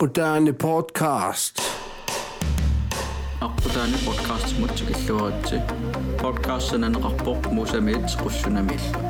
[0.00, 1.60] Aqudani podcast.
[3.40, 5.58] аққутаани подкаст мутсикиллуаратси
[6.22, 9.00] подкастсананеқарпоқ мусамиит қуссунамилла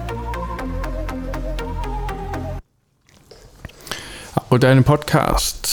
[4.40, 5.66] Aqudani podcast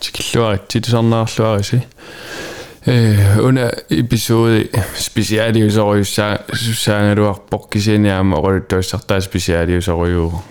[0.00, 1.82] tikilluarit titisarnaarluarisi
[2.86, 10.42] э уна эпизоди специалиусориусса сусааналуарпоқ кисиниаама орулуттуассартаа специалиусориу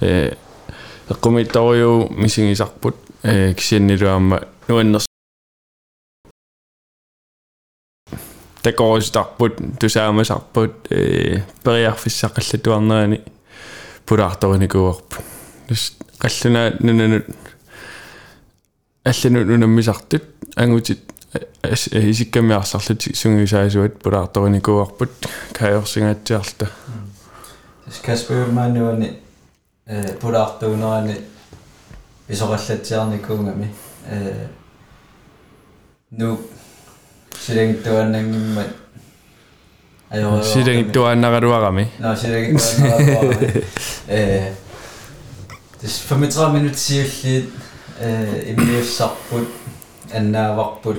[0.00, 0.34] э
[1.08, 2.96] эққумитториу мисигисарпут
[3.26, 5.02] э кисианнилуаама нуаннер
[8.62, 13.20] такористарпут тусаамасарпут э периарфиссақаллатуарнерани
[14.06, 15.24] пулаарториникуарпут
[15.68, 17.26] тус қаллуна нунанут
[19.04, 20.24] аллану нунаммисартут
[20.56, 21.00] ангутит
[21.62, 25.10] исиккамиарсарлут сунгисаасуат пулаарториникуарпут
[25.52, 26.68] каайорсигаатсиарта
[32.26, 33.68] Siis Kasper Manuani pulaartuunerani visoqallatiarnikuungami
[36.10, 36.50] nu
[37.38, 38.66] silingtuannangimmat
[40.10, 43.64] ajorua силангиттуааннагалуарами no silingtuannaqarami
[44.08, 44.52] э
[45.80, 47.48] This 35 minut siulliit
[48.00, 49.48] э иммиуссарпут
[50.14, 50.98] аннааварпут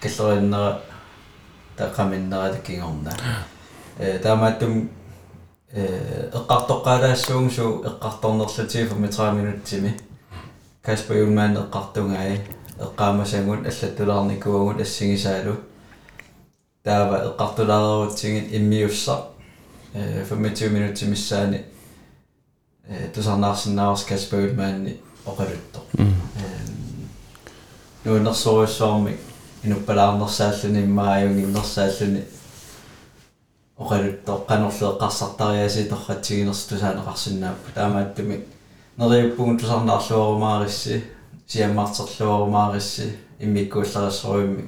[0.00, 0.80] каллериннера
[1.76, 3.12] тақаминнератаккингорна
[3.98, 4.90] э таамааттум
[5.72, 9.96] э эққартоққалаассуун суу эққарторнерлутии 35 минуттими
[10.82, 12.40] Каспер Юлман эққартунгаи
[12.78, 15.56] эққаамасангут аллаттулаарникуагут ассигисаалу
[16.82, 19.20] таава эққартулаарерутсигит иммиуссар
[19.94, 21.64] э 25 минуттимиссаани
[22.88, 25.82] э тусарнаарсинаарс Каспер Юлманни оқалуттор
[28.04, 29.18] нуунерсоруссуарми
[29.64, 31.44] инуппалаарнерсааллуни иммааюнги
[33.80, 38.44] нерсааллуни оқалуттоо канорлеэққарсартариаси торратсигинерс тусаанеқарсинааппу таамааттуми
[38.96, 41.04] нериуппугун тусарнаарлуарумааrissi
[41.46, 44.64] сиаммартерлуарумааrissi иммиккууллериссоруимми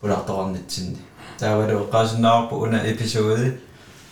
[0.00, 0.98] пулаарторарнитсинни
[1.38, 3.60] таавалу эққаасинаарпу уна эпизоди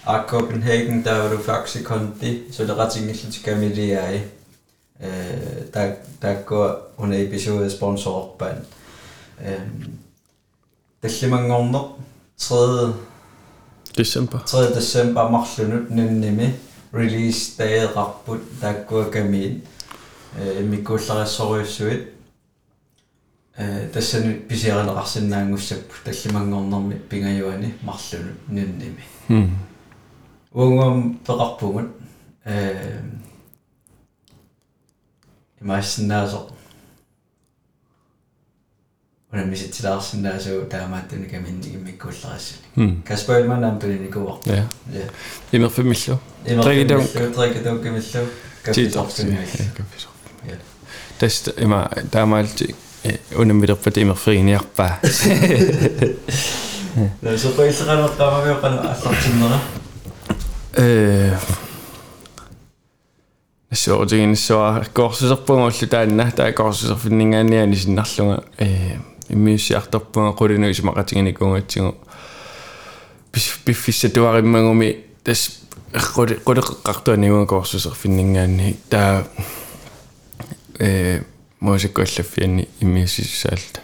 [0.04, 4.22] а Copenhagen таавалу факси конти солератингиллути камилиаи
[4.98, 8.64] э так такко уна эпизоди спонсорпаан
[9.40, 9.98] эм
[11.02, 11.82] таллимангорнер
[12.38, 12.94] 3
[13.96, 16.54] десембер 3 december марлунут нунними
[16.92, 19.62] release daeqarput taakkuakamiin
[20.36, 22.12] э миккууллариссориуссуит
[23.56, 29.58] э тассани писиаринеқарсинаангуссаппу таллимангорнэрми пингаюани марлунут нунними м
[30.52, 31.88] унгум пеқарпугут
[32.44, 33.00] э
[35.60, 36.48] имассинаасо
[39.33, 42.55] unamitsitsilaarsinnaa suu taamaattan kamin imikkuullariss
[43.07, 44.63] Kasper Elman amtulini kuva ja
[45.53, 48.27] imerfimillu imerfimillu trikitun kimillu
[48.63, 49.41] kappisortimillu
[51.19, 52.75] tästä ima taamaalti
[53.35, 54.89] unammilerpat imerfriiniarpa
[57.21, 59.59] No så på Instagram og der var vi jo på allertimerne.
[60.77, 61.31] Øh
[63.73, 67.09] så det er en så går så på mig der er der går så for
[67.09, 68.37] ingen anden end sin nærlunge.
[69.31, 71.95] иммиусси артарпунга кулинуис мақатигиникуунгатсигу
[73.31, 75.61] пис пиффисса туариммагуми тас
[75.93, 79.27] эрқули кулеққартуа нигунга коорсусер финнингаанни таа
[80.79, 81.21] э
[81.59, 83.81] моосиккуаллаффианни иммиуссисаалта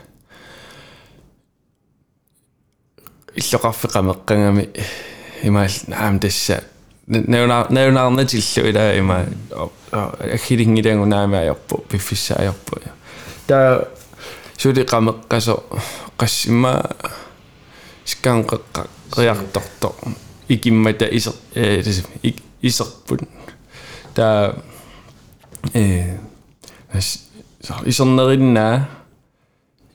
[3.38, 4.70] иллоқарфи қамеққангами
[5.44, 6.64] имаал наам тасса.
[7.08, 9.26] Неуна неунаарна тиллу илаа има
[10.34, 12.82] ахилингилангунаами аярпу пиффиссаажарпу
[13.48, 13.88] таа
[14.59, 15.55] сулиқамеққасо
[16.17, 16.83] qassima
[18.05, 18.87] скаанқеққа
[19.17, 19.95] риарторто
[20.49, 21.83] икиммата исер э
[22.63, 23.21] исерпут
[24.15, 24.63] таа
[25.75, 26.19] э
[27.85, 28.89] исернериннаа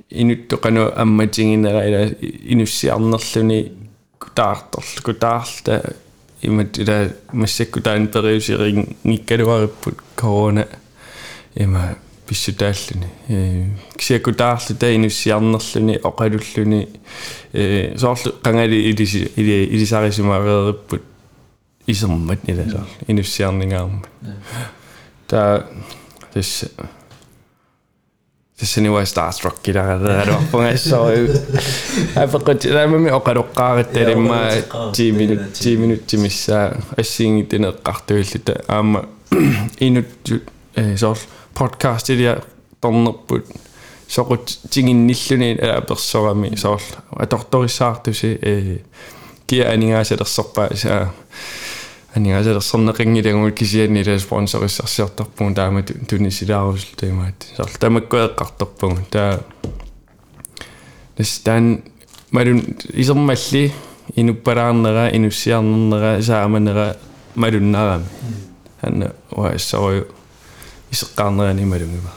[0.10, 3.72] инуттоқану амматингинера ила инуссиарнерлүни
[4.20, 5.96] кутаарторл кутаарлта
[6.42, 10.68] имат ила массаккутаан периусирин никкалуариппут корона
[11.56, 11.96] има
[12.28, 13.66] писсутааллуни э
[13.98, 16.88] кисиаккутаарлу та инуссиарнерлүни оқалуллуни
[17.54, 21.02] э соорлу қангали илиси или илисарисумаверериппут
[21.88, 24.04] исермат нила соор инуссиарнингаарма
[25.28, 25.68] та
[26.34, 26.66] тас
[28.58, 31.12] Tässä niitä Starstruck kidaraa arvapungassa on.
[32.16, 34.50] Aivan tämä me okarokkaarit teille mä
[34.96, 38.54] tiiminut tiiminut missä asin tänne kahtoilta
[41.59, 42.37] podcastilla
[42.81, 43.47] tornerput
[44.09, 46.85] soqut tinginnilluni apersorami soorl
[47.19, 48.85] atortorissaartusi ee
[49.47, 51.13] kia aningaasalersarpa saa
[52.17, 59.41] анигаасалерсэрнеқингилагумут кисианнила спонсорissarsiartarпугу таама тунисилаарусл таимаат сарл тамаккуэққарторпугу таа
[61.17, 61.83] тастан
[62.31, 62.61] малун
[62.93, 63.73] исермалли
[64.17, 66.97] инуппалаарнера инуссиарнернера сааманера
[67.35, 68.05] малуннарами
[68.83, 70.09] анна уассарую
[70.92, 72.12] исеққарнерани малунгива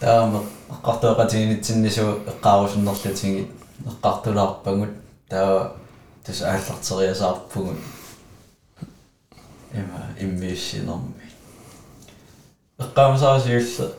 [0.00, 3.48] таама эққартуақатигинитсиннису эққаарусуннерлутиги
[3.86, 4.90] эққартулаарпагут
[5.28, 5.72] таа
[6.24, 7.78] тус ааллартериасаарпугут
[9.74, 11.26] има иммииссинерми
[12.78, 13.92] эққаамасаарасиулла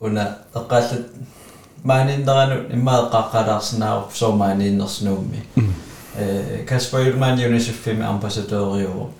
[0.00, 1.06] уна эққааллат
[1.84, 5.44] мааниннерану иммаэққаққалаарсинаару соомаанииннерснуумми
[6.14, 9.10] э Каспар Юлман юнисеффими амбассадориуо э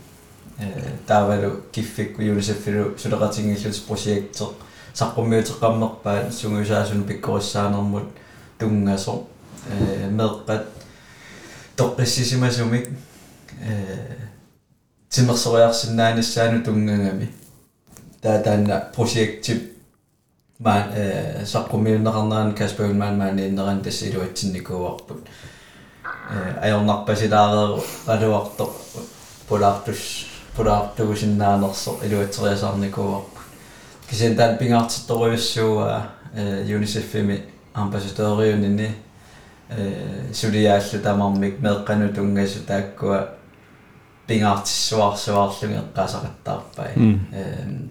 [1.07, 4.49] таавалу киффик юнисеффилу сулеқатингиллут проектер
[4.95, 8.05] саққуммиутеққаммерпаат сунгусаасун пиккориссаанермут
[8.59, 9.27] тунгасо
[9.69, 10.67] э меққат
[11.77, 12.89] тоққиссисимасумик
[13.61, 14.17] э
[15.09, 17.29] тимерсориарсинааниссаану тунгангами
[18.21, 19.73] таа таанна проектип
[20.59, 25.27] маан э саққуммиуннеқарнеран каспагунмаан мааниннеран тассилуатсинникууарпут
[26.31, 28.71] э аёрнарпасилаарееру алуарто
[29.49, 30.27] полаартус
[30.57, 33.43] полаартугусиннаанерсо илуатсериасаарникууарпут
[34.09, 38.95] кисен таан пингаартитторуйуссууа э юнисеффими амбассадориунини
[39.71, 43.35] э сулиааллу тамармик меэккану тунгасу тааккуа
[44.27, 46.93] пингаартиссуарсуарлуги эққасақаттаарпай
[47.33, 47.89] э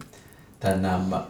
[0.60, 1.25] танаама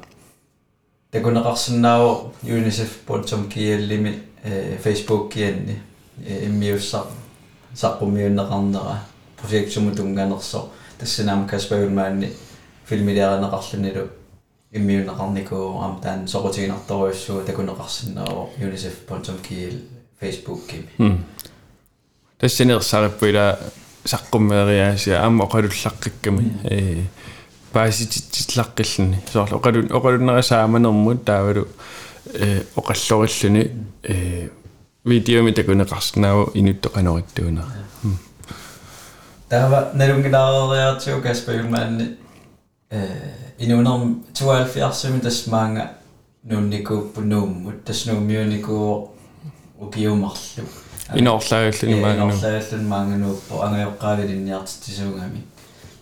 [1.11, 5.81] такунеқарсинааву unicef.kiallimi э facebook кианни
[6.17, 7.05] иммиуссар
[7.73, 8.99] саққумиуннеқарнера
[9.41, 10.69] проектсуму тунганерсо
[10.99, 12.29] тассинаама каспагулмаанни
[12.89, 14.09] филмилиаранеқарлунилу
[14.71, 19.75] иммиунеқарникуу ам таан соқутигинарторуйуссуу такунеқарсинааву unicef.kill
[20.21, 21.23] facebook кими
[22.39, 23.59] тассинерсариппуила
[24.05, 27.03] саққуммериаасиа аама оқалуллаққикками э
[27.73, 31.67] паасититиллаққиллни соорлу оқалун оқалуннерасааманермут таавалу
[32.33, 33.71] э оқаллориллуни
[34.03, 34.49] э
[35.03, 37.67] видеоми такунеқарсинааву инуттоқанориттуунера
[39.48, 42.18] Tähän nerunginaariartiukaspayulmaanni
[43.58, 45.86] inunarm 72 tasmaanga
[46.44, 49.10] nunnikuuppunuummut tasnuummiuniku
[49.78, 50.64] ukiumarlu
[51.14, 55.38] inorlaagallunumaa inorlaagallunumaanganuuppo angajoqqaavillinniartitisuungami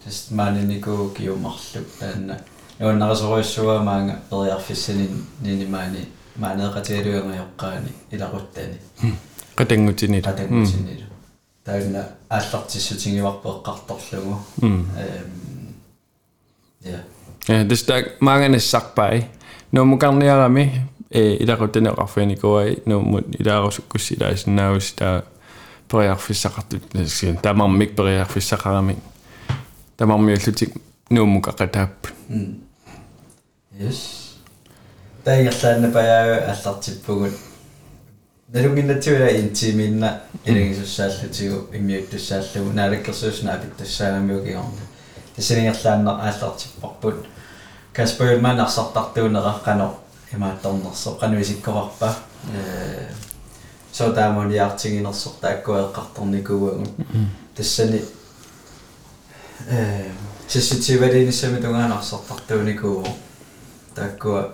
[0.05, 2.35] tasmaaniniku ukiumarlu taanna
[2.79, 6.09] nuannaqasoriussuamaanga periarfissinin ninimaani
[6.39, 8.77] maaneeqatigaluangajoqqaani ilaquttaani
[9.59, 11.05] qatangutinilu qatangutinilu
[11.66, 14.88] маанеэқатигалуангайоққаани иларуттани qatangutini qatangutsinnilu таанна ааллартиссутингиварпо эққарторлугу эм
[16.82, 17.04] я
[17.48, 19.30] э дэстак маанганассарпай
[19.72, 25.26] номукарниарами э илақутанеқарфиникуай нууммут илаарусуккуссилаасиннаавис таа
[25.90, 28.98] периарфиссақартут син тамармик периарфиссақарами
[29.98, 30.74] тамармиуллутик
[31.10, 32.14] нууммукақатааппут
[33.74, 34.30] yes
[35.24, 37.34] таингерлаанна паяа аллартиппугут
[38.48, 44.86] налугиннатсуила интиминна илагисуссааллутигу иммиуттуссааллугу наалаккерсуусна апиттассааламиугиорна
[45.36, 47.28] тассанингерлаанна ааллартиппарпут
[47.94, 49.96] каспаулман арсартартуунера қано
[50.34, 52.16] имаатторнерсо қануисиккорарпа
[52.54, 53.10] э
[53.92, 56.88] со таамониартигинерсор тааккуэққарторникуугу
[57.56, 58.02] тассани
[59.68, 60.12] э
[60.48, 63.06] сисситивалиниссами тунгаанарсартартууникуу
[63.96, 64.54] тааккуа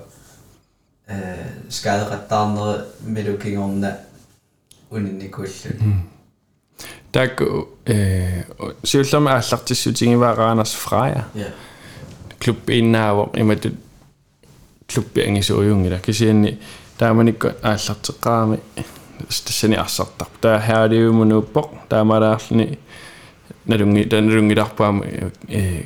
[1.09, 3.99] э скаадеқаттаарнери милукингорна
[4.89, 5.51] унинникууллу
[7.11, 7.41] так
[7.85, 8.43] э
[8.83, 11.47] сиуллама ааллартиссутингиваараанерс фрая я
[12.39, 13.73] клуб иннаавоо иматут
[14.87, 16.59] клубби ангисуйунгила кисианни
[16.97, 18.59] тааманикку ааллартеққарами
[19.45, 22.79] тассани арсартар таа хаалиумунууппоқ таамалаарлни
[23.65, 25.05] налунги таналунгиларпаама
[25.49, 25.85] э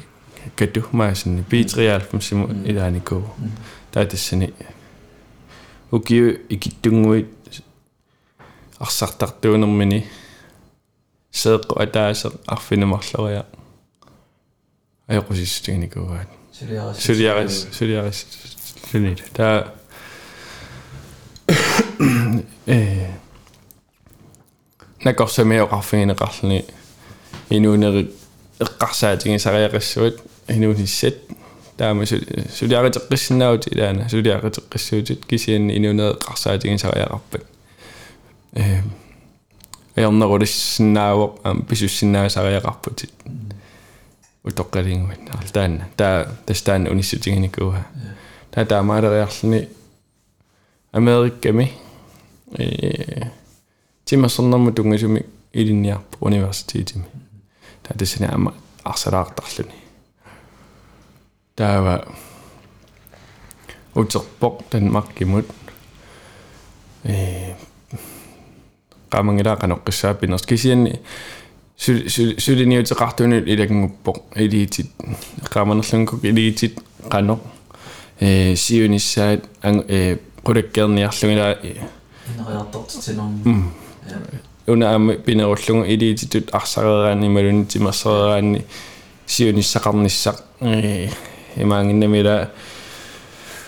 [0.55, 3.23] кату маасинни питриалфм симу илааникуу
[3.91, 4.53] таа тассани
[5.93, 7.29] укиу икиттунгуит
[8.79, 10.05] арсартартуунэрмини
[11.31, 13.45] сеэкку атаасеқ арфинумарлериа
[15.07, 18.25] аёқусиссутигникуугаат сулиарис сулиарис сулиарис
[18.91, 19.73] сулиит таа
[22.67, 23.07] э
[25.03, 26.65] накорсамиоқарфигинеқарлни
[27.49, 28.13] инуунери
[28.59, 31.15] эққарсаатиги сариақассуат инуунissat
[31.77, 37.43] таама сулиаритеққиссиннаут илаана сулиаритеққиссуутит кисианни инуунери эққарсаатиги сариақарпат
[38.53, 38.81] э
[39.95, 43.13] аернерулиссиннаавоқ аам писуссиннаа сариақарпутит
[44.43, 47.85] утоққалингуит артаанна таа тастаан униссутигиникууа
[48.51, 49.69] таа таамаалериарлни
[50.91, 51.71] америкками
[52.57, 53.27] э
[54.05, 57.05] тимасорнэрму тунгасуми илинниарпу университетими
[57.83, 59.82] таа тассани ама арсалаартарлуни
[61.56, 62.04] таава
[63.94, 65.46] утерпоқ танмаркимут
[67.04, 67.54] э
[69.10, 71.00] qamangilaqanoq qissaappinerс кисианни
[71.78, 74.90] сулиниутеқартуни илагнгуппоқ илиитит
[75.52, 77.40] qamanerlungkuk илиитит qanoq
[78.20, 83.72] э сиунissaat э qulakkeerniарлугила инериартортитинорм
[84.66, 88.64] унаами пинеруллунг илиититут арсарераани малунитимассарераани
[89.26, 91.08] сиуниссақарниссақ э
[91.53, 92.51] siunissaqarnissaq э имаангиннамила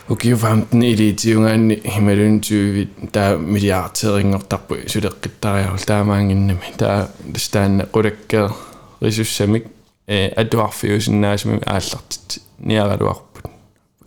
[0.09, 8.51] укиуфаамтни илиитиунгаанни хималунтуувит таа милиартерингортарпу сулеққиттариарул таамаангиннами таа стаанна қулаккеэ
[9.01, 9.67] рисуссамик
[10.07, 13.45] э атуарфиусиннаасми ааллартит ниаралуарпут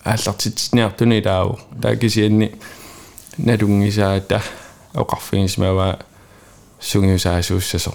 [0.04, 2.52] ааллартит ниартуни тааву таа кисианни
[3.38, 4.42] налунгисаата
[4.94, 5.98] оқарфигисмава
[6.80, 7.94] сунгиусаасууссасо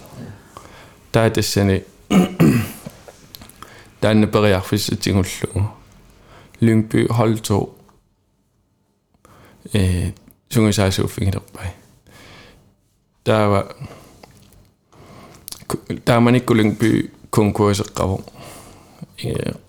[1.12, 1.84] таа тассани
[4.04, 5.64] таанна периарфиссатингуллугу
[6.62, 7.76] Lyngby hold 2
[9.76, 10.12] øh,
[10.54, 11.70] sungisaasuuffingilerpai
[13.24, 13.64] taava
[16.06, 18.24] taamanikku Lyngby konkurseqqavu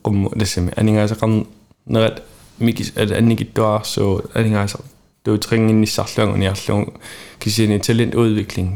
[0.03, 2.23] qummu tassami aningaasaqarnerat
[2.59, 4.85] mikis annikittuarsuu aningaasaq
[5.25, 6.93] tuutringinnissarluangu niarlugu
[7.39, 8.71] kisiani talentudvikling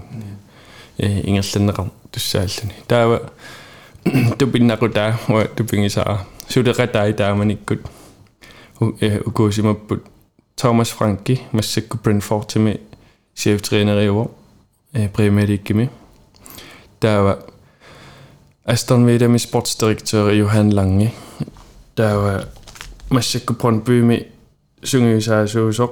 [0.98, 1.88] ingerlanneqar
[4.03, 7.79] tussaalluni taava tupinnaqutaa wa tupingisaa suleqatai taamanikkut
[9.87, 10.03] put
[10.61, 12.79] Thomas Franki massakku Brentfordtimi
[13.35, 13.99] cheftræner
[14.95, 15.89] øh, Premier League
[16.99, 17.37] taava
[18.65, 21.13] Aston Villa Villamis sportsdirektør Johan Lange.
[21.95, 22.39] Taava
[23.09, 24.19] massakku Brøndbymi
[24.83, 25.91] sungiusaasuusoq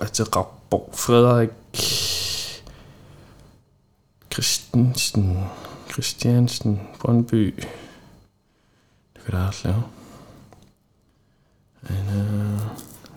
[0.00, 1.50] ateqarpoq Frederik
[4.32, 5.38] Christensen?
[5.92, 7.54] Christiansen Brøndby.
[9.14, 9.82] Det kan der også lave.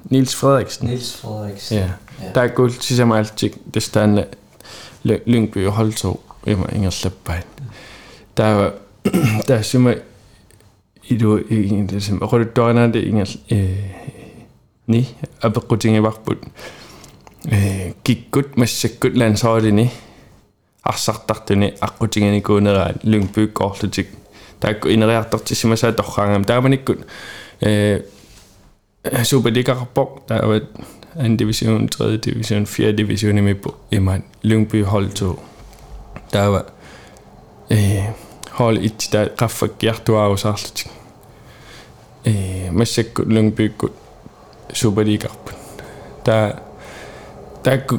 [0.03, 0.88] Niels Frederiksen.
[0.88, 1.77] Niels Frederiksen.
[1.77, 1.91] Ja,
[2.36, 4.25] der er guld til sig altid det stande
[5.03, 7.41] Lyngby og Holto Emma Inger Sleppein.
[8.38, 8.74] Der var
[9.48, 10.03] der er simpelthen
[11.03, 13.89] i du i det som og det døgn det Inger øh
[14.86, 15.15] ni.
[15.41, 16.38] Ab kutinge bakput
[17.51, 19.89] øh gik godt med sig godt landshold ni
[20.85, 24.09] арсартартуни аққутингани куунераа Lyngby горлутик
[24.61, 27.07] таакку инериартарти симасаа торраангам тааманиккут
[27.61, 28.02] э
[29.25, 30.61] Superliga-rapport, der er
[31.17, 32.17] en division, 3.
[32.19, 32.93] division, 4.
[32.93, 35.40] division i med på i man Lyngby hold 2.
[36.33, 36.64] Der var
[37.71, 38.05] øh,
[38.50, 40.87] hold 1, der raffa gjertu af os alt.
[42.26, 43.73] Øh, men så Lyngby
[44.73, 45.29] Superliga.
[46.26, 46.52] Der
[47.64, 47.99] der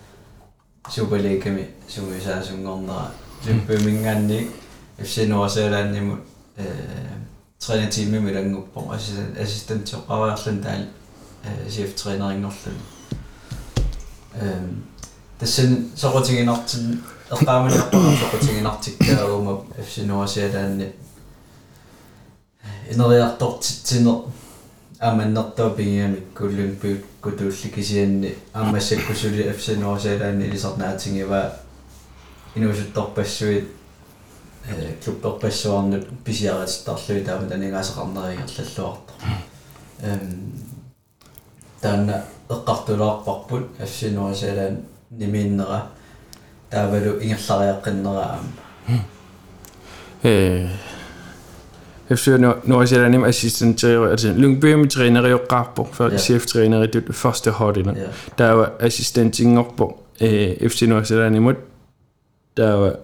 [0.91, 1.49] Superliga
[1.87, 3.13] 주무사중검나
[3.45, 4.51] 줌베밍간니
[4.99, 5.99] FC 노아세란니
[6.59, 6.63] 에
[7.59, 8.95] trænerteam med den gruppe og
[9.37, 12.81] assistent til Ravarsen øh, der cheftræner i Nordsjælland.
[14.41, 14.83] Øhm,
[15.39, 18.65] det sen så går til en artikel, der bare med så går til en
[19.47, 20.81] om FC Nordsjælland.
[22.91, 24.21] En af de artikler til noget
[25.01, 31.53] аманнэртуапингиами куллун пиут кутуулликисианни аммассаккусули афсанерусаалаани илисарнаатингива
[32.55, 33.67] инуусутторпассуит
[34.67, 39.15] э клупперпассуарнут писиаратиттарлуи таама танигаасеқарнериерлаллуартор
[40.03, 40.53] эм
[41.81, 45.87] таана эққартулаарпарпут афсинерусаалаан нимииннера
[46.69, 49.03] таавалу ингерлариаққиннера аама.
[50.23, 50.69] Э
[52.11, 56.17] efter Nordsjælland assistent træner, altså Lyngby med træner i Okarpo, for Ja.
[56.17, 57.85] cheftræner i det første hold.
[57.85, 57.93] Ja.
[58.37, 59.45] Der var assistent i
[60.21, 61.53] øh, FC Nordsjælland imod,
[62.57, 62.95] der var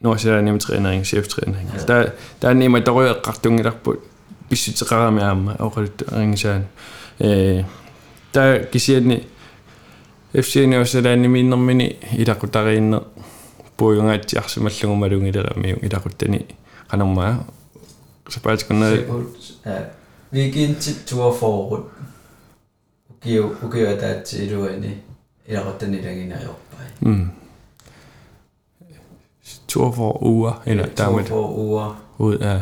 [0.00, 1.56] Nordsjælland imod træner, en cheftræner.
[1.88, 1.94] Ja.
[1.94, 2.10] Der,
[2.42, 3.96] der er nemlig, der rører ret unge der på,
[4.50, 4.56] vi
[5.10, 6.64] med ham, og ret ringe sig.
[8.34, 8.96] Der kan sige,
[10.34, 12.48] FC Nordsjælland i mindre, men i der kunne
[16.92, 17.36] der
[18.29, 19.15] rinde, puuyunga atiarsimallugumalungilera ilaquttani
[19.45, 19.95] qanarmaa sapaatikunna
[20.33, 20.75] Weekend
[21.09, 21.83] tour forward
[23.09, 25.03] ukiu ukiu ataatsi iluani
[25.47, 27.29] ilaqattanilanginajorpai mm
[29.67, 32.61] tur for uger eller tour dermed for uger ud af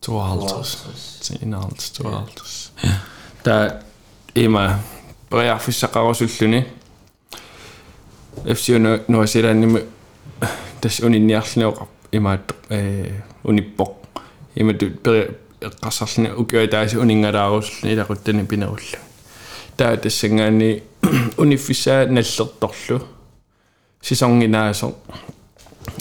[0.00, 2.72] 52 51 52
[3.44, 3.70] та
[4.34, 4.78] има
[5.30, 6.64] бриарфиссақарусуллуни
[8.46, 9.80] FC Нуасилааннима
[10.80, 13.10] тас унинниарлунеоқар имаат э
[13.44, 13.90] униппоқ
[14.56, 18.98] имату пери эққарсарлуни укиуа тааси унингалаарусуллуни илақуттани пинеруллу
[19.76, 20.82] таа тассангаани
[21.36, 23.02] униффисаа наллерторлу
[24.00, 24.94] сисонгинаасо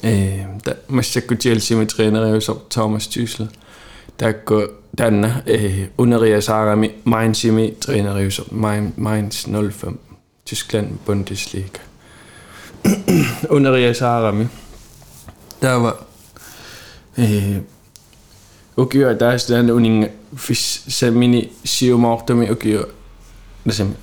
[0.03, 3.49] э та массаккутиалсими тренериусо Томас Тюслер
[4.17, 4.63] таакку
[4.95, 9.95] танна э унериасаарами майнсими тренериусо Mainz 05
[10.45, 11.79] Tyskland Bundesliga
[13.49, 14.49] унериасаарами
[15.59, 15.99] таава
[17.17, 17.61] э
[18.77, 22.87] укиуа таастаан унинга фис самини сиумаортами укиуа
[23.65, 23.95] насам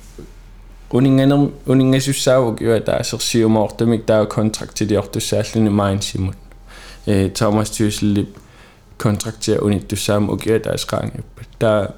[0.91, 6.37] унинганер унингасуссаава укиуа таасерсиумаортамик таава контрактилиортуссааллуни майнсимут
[7.05, 8.27] э Thomas Thyselip
[8.97, 11.93] kontraktera unittусsaama укиуа таасqaangippa таа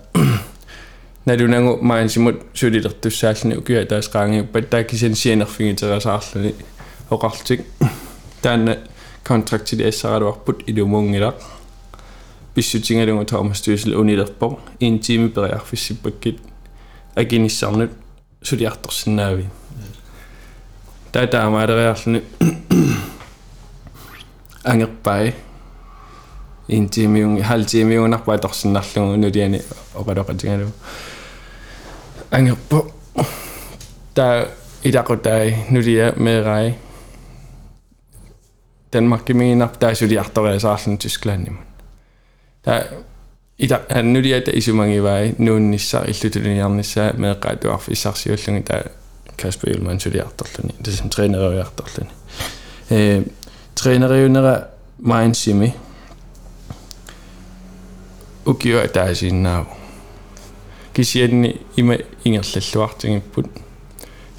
[1.26, 6.56] налунангу майнсимут сулилертуссааллуни укиуа таасqaangippa таа кисен сиенерфигитерасаарлуни
[7.10, 7.62] оқартик
[8.42, 8.78] таана
[9.24, 9.92] контрактили
[12.57, 16.39] Beschützinger der Unterhauptstößel und nicht auf Bong, in Jimmy Bereich für sie Paket,
[17.15, 17.91] agen i samlet,
[18.43, 19.47] så de atter sin navi.
[21.15, 22.23] Der er der mig, der er sådan
[24.65, 25.35] anger bag,
[26.69, 29.61] en time yung, halv time yung nakbaitok sin naklung, nu diyan
[29.95, 30.71] og hvad der kan du.
[32.31, 32.93] Anger på,
[34.17, 34.45] der
[34.83, 36.75] i dag og dag, nu de er med rej.
[38.93, 41.45] Danmark gemener, der er så de atter, der er sådan Tyskland.
[41.45, 41.76] Jamen.
[42.67, 42.85] Tää,
[43.59, 48.83] ita annulliata isumangivaai nuunnissar illutuluniarnissaa meeqqaatuarf issarsiullugi taa
[49.43, 52.11] Kasper Ylman suliartorluni tasam treeneriuiartorluni
[52.91, 53.23] ee
[53.83, 54.61] treeneriunera
[55.03, 55.75] mainsimi
[58.47, 59.71] ukio taasiinnaavu
[60.95, 61.95] kisianni ima
[62.25, 63.63] ingerlalluartingipput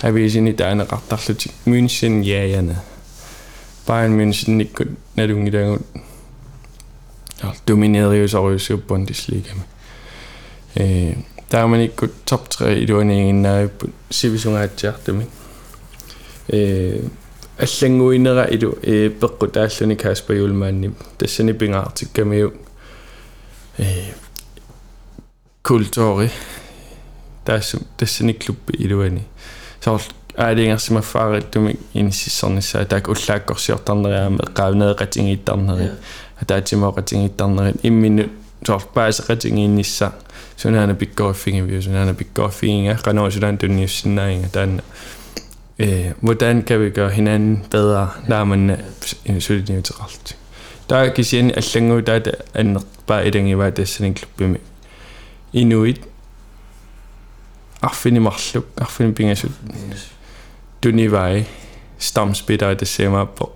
[0.03, 2.75] aviisini taaneqartarlutik München jaajana
[3.87, 6.06] Bayern München nikkut nalungilaangut
[7.36, 9.54] nalungilagut ja dominereriusoriusiu Bundesliga
[10.76, 11.14] э
[11.48, 15.26] тааманиккут топ 3 илуаниингиннаавиппут сивисунгаатсиартами
[16.48, 17.00] э
[17.58, 22.52] аллангуинера илу э пеққу тааллуни Каспер Юлмаанни тассани пингаартиккамиу
[23.78, 24.12] э
[25.62, 26.30] культури
[27.44, 29.24] тасс тассани клубби илуани
[29.84, 30.02] соор
[30.36, 35.90] аалингерсимаффаариттуми иниссиссорнissaа таак уллааккорсиортарнериаама эққаавнеэқатингииттарнери
[36.42, 38.28] атаатимооқатингииттарнери иммину
[38.66, 40.12] соор паасеқатингииннисса
[40.56, 44.82] сунаана пиккорфингивиу сунаана пиккорфинга qanoosulaan tunniussinainga taanna
[45.78, 48.76] eh hvordan kan vi gøre hinanden bedre når man
[49.40, 50.36] solidaritet
[50.90, 52.20] der kan sige at længe der
[52.54, 54.60] er en bare et engang var det sådan en klub med
[55.52, 56.00] inuit
[57.82, 59.50] arfini marluk arfini pingasut
[60.82, 61.44] tunivai
[61.98, 63.55] stamspidder det ser mig på assartuaannarnikut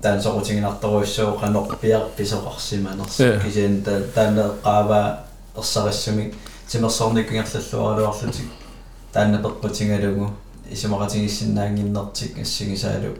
[0.01, 3.81] таан сокутингинарторуиссуу канорпиар писоқарсиманерс кисиан
[4.15, 4.99] таана qaava
[5.57, 6.33] ерсариссуми
[6.69, 8.49] тимерсорниккингерллуаралуарлутик
[9.13, 10.29] таана пеққутингалугу
[10.71, 13.15] исимақатигиссиннаангиннэртик ассигисаалу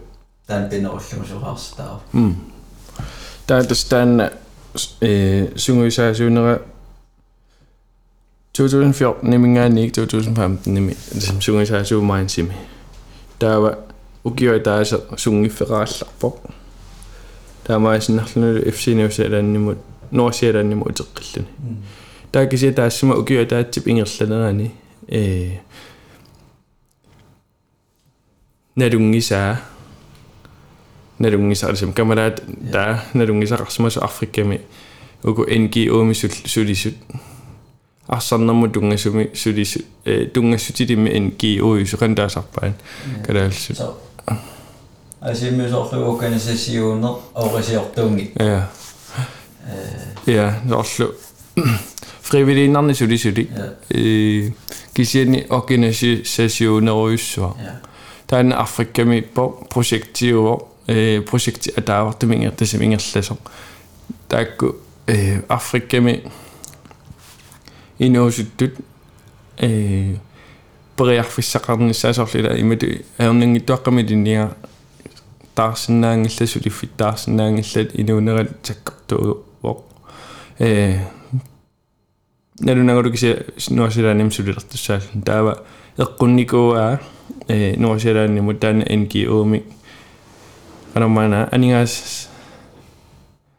[0.48, 2.36] таан пинеруллугу суқарстаа м
[3.48, 4.32] таатас таана
[5.02, 6.62] э сунгуисаасуунера
[8.58, 10.96] 2014 imingaani 2015 imi
[11.40, 12.54] sungisaasuumaansimi
[13.40, 13.78] taava
[14.26, 16.36] ukioritaasa sungifferaallarpoq
[17.64, 19.78] таамаасиннарлунул FC New-Zealandнимут
[20.12, 21.48] Нор-Zealandниму утеққиллуни
[22.32, 24.72] таакиси таассама укиоритаатсип ингерланерани
[25.08, 25.60] э
[28.76, 29.62] налунгисаа
[31.20, 34.62] налунгисаа алсам камалаат таа налунгисақарсимасу африкками
[35.24, 36.96] уку NGO-ми сулисут
[38.09, 42.75] арсарнэрму тунгасуми сулису э тунгассутилимми NGO юсуқан таасарпаан
[43.27, 43.97] калаалсут Så
[45.21, 48.71] асиммисорлу органисасиунер аорисиортуунги ja
[50.27, 51.15] э ja сорлу
[52.23, 54.53] фривилинарни сулисули ja э
[54.93, 57.81] кисиани органисасиунеруйуссуа ja
[58.27, 63.39] таана африкками по проектиуво э проекти атаавартумингертасим ингерласо
[64.29, 66.31] таакку э африкками
[67.99, 68.75] инуусуттут
[69.59, 70.17] э
[70.97, 72.87] периарфиссақарниссаасорлила имату
[73.19, 74.55] аернингиттуаққами линниа
[75.55, 79.45] таарсинаангилласу лиффит таарсинаангиллат инуунерат таккартуу
[80.59, 80.99] э
[82.61, 85.65] налунагулукиси нуасилааним сулилертуссаал таава
[85.97, 87.01] эққунникуаа
[87.49, 89.65] э нуасилааниму таана NGO ми
[90.93, 92.29] канамана анигаас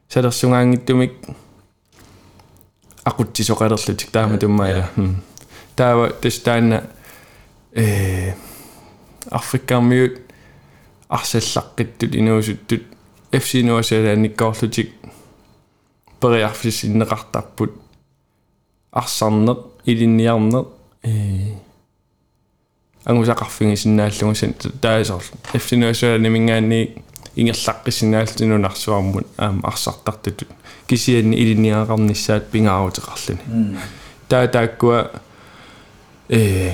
[0.08, 1.14] салерсунгаангиттумик
[3.06, 4.86] aquttisoqalerlutik taama tummaila
[5.76, 6.82] taava tastaana
[7.76, 8.34] э
[9.32, 10.22] африккармиут
[11.10, 12.84] арсаллаққиттут инуусуттут
[13.32, 14.90] FC нуасилааниккоорлутик
[16.22, 17.72] периарфисиннеқартарпут
[18.92, 20.68] арсарнеқ илинниарнеқ
[21.04, 21.12] э
[23.06, 26.96] ангусақарфигисиннааллугусан таасоор FC нуасилаанимингаанни
[27.36, 30.50] ингерлаққиссинаалтинунарсуармут аама арсартартутут
[30.88, 33.78] кисианни илинниақарнissaат пингаарутеқарлуни mm
[34.28, 35.12] таа тааккуа
[36.30, 36.74] э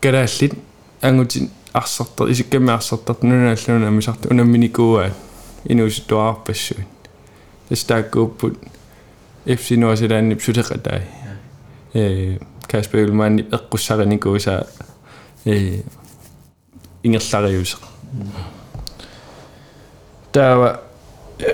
[0.00, 0.54] карааллит
[1.02, 5.10] ангутин арсартар исикками арсартарт нунааллуна амисарту унамминикуа
[5.64, 6.86] инуусуттуаарпассуин
[7.68, 8.58] тастааккууппут
[9.46, 11.02] FC нуасилааннип сулеқатай
[11.94, 14.66] э каспер улмаанни эққуссариникууса
[15.44, 15.82] э
[17.02, 17.80] ингерлариусеқ
[20.35, 20.79] der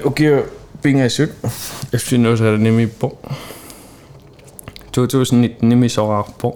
[0.04, 0.44] ogeo
[0.82, 1.32] pinga sut
[1.94, 3.18] efsinnosaranimi po
[4.98, 6.50] 2019 nimi soraarpo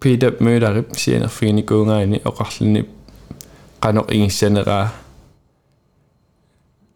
[0.00, 2.82] pidap myylarip sienerfiini kuungaani oqarlini
[3.80, 4.88] qanoq ingissaneraa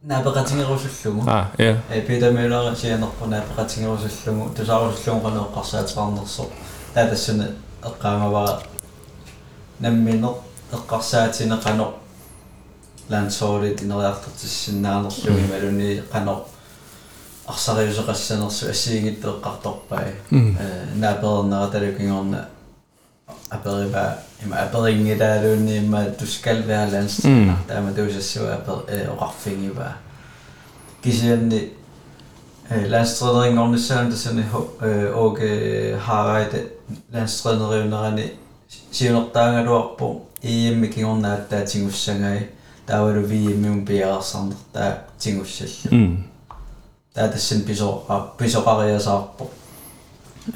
[0.06, 1.76] naapaqatingerusullugu ah ja.
[1.90, 6.50] E pidap myylara sienerpo naapaqatingerusullugu tusaarusullugu qanoq qarsaateqarnerso
[6.94, 7.46] taatassuna
[7.88, 8.58] eqqaamavara
[9.80, 10.36] namminneq
[10.76, 12.05] eqqarsaatine qanoq
[13.09, 16.39] лансоолит инериартертиссиннаанерлуги малуни қанеқ
[17.47, 22.47] арсариусеқассанерсу ассиингиттеэққарторпай э наапеернера талукингорна
[23.49, 29.95] апериба има аперингилаалуунни имма тускал вера ланстræner таама туусассуа апер э оқарфингива
[31.03, 31.73] кисианни
[32.69, 34.43] э ланстræneringornissaан тассани
[34.81, 36.71] э оге харайде
[37.13, 38.31] ланстræneriunерани
[38.91, 41.65] сиунертаангалуарпо иимми кигорнааттаа
[42.85, 46.23] тигуссагай таавалу вииммиум пиарсарнертаа тигуссаллу mm
[47.13, 49.49] таа тассан писоqa писоqariasаарпо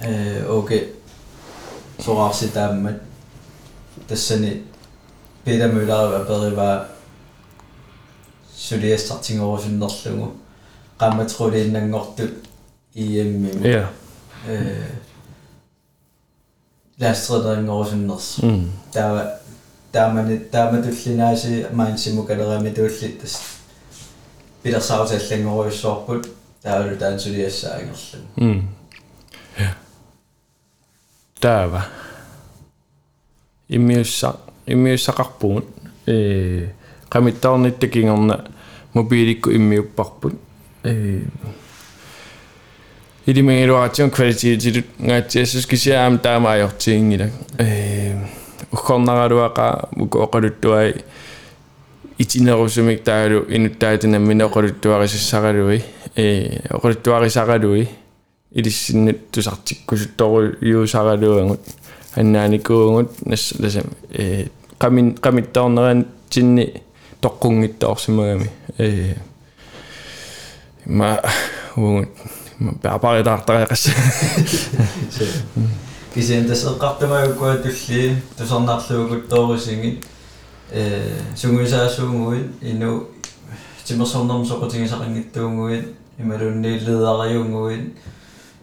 [0.01, 0.93] э оге
[1.99, 3.01] сораарситааммат
[4.07, 4.63] тассани
[5.45, 6.87] Peter Møller аперива
[8.57, 10.33] сулиассартингорусуннерлугу
[10.97, 12.33] qammatrulииннангортут
[12.95, 13.89] иэмми ja
[14.47, 14.87] э
[16.99, 19.38] лаастридерингорусуннерс mm таава
[19.91, 23.41] таамани тааматуллинааси маансиму калерами туулли тас
[24.63, 26.27] пилерсауталлангоруйуссуарпут
[26.61, 28.61] таалу таансулиассаагерлу mm
[29.59, 29.71] ja
[31.41, 31.81] taava
[33.69, 34.35] иммиусса
[34.67, 35.65] иммиуссақарпугут
[36.07, 36.69] э
[37.09, 38.35] qamittaornittakingerna
[38.93, 40.35] mobiilikku immiupparput
[40.83, 41.21] э
[43.27, 47.27] илимагилуаратиун квалитиитилут гаатсиассус кисиаам таамаajortiingila
[47.59, 48.38] э
[48.71, 51.03] уккорнаралуаqa уку оқалуттуай
[52.17, 55.83] итинерусумик таалу инуттаатинаммина оқалуттуарисассаралуи
[56.15, 57.89] э оқалуттуарисаралуи
[58.51, 61.61] илиссиннут тусартиккусуттору юусаралуангут
[62.15, 64.47] аннааникуунгут нас ласам э
[64.79, 66.81] qamин qamittaorneran tinni
[67.21, 69.15] toqqungittaorsimagami э
[70.85, 71.21] ма
[71.75, 72.09] угут
[72.81, 73.89] папаритаартариақас
[76.13, 80.01] кисиан тас эққартамагуккуа тулли тусарнаарлуугуттоорусинги
[80.71, 83.07] э сунгуисаасуунгуин ину
[83.85, 85.85] тимерсорнерм соқутингисақангиттуунгуин
[86.17, 87.93] ималунни ледариунгуин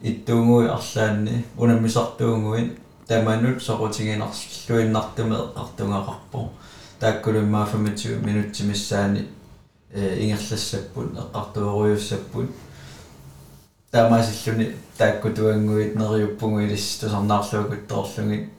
[0.03, 2.73] иттуунгуи арлаанни унаммисартуунгуин
[3.07, 6.49] таманут соқутингинарлуиннартуме эққартунгақарпо
[7.01, 9.29] тааккулуммаа 25 минуттимиссаани
[9.93, 12.51] э ингерлассаппут эққартуоруйуссаппут
[13.93, 18.51] таамаасиллуни тааккутуангуит нериуппунгуилис тусарнаарлуугуттоорлуги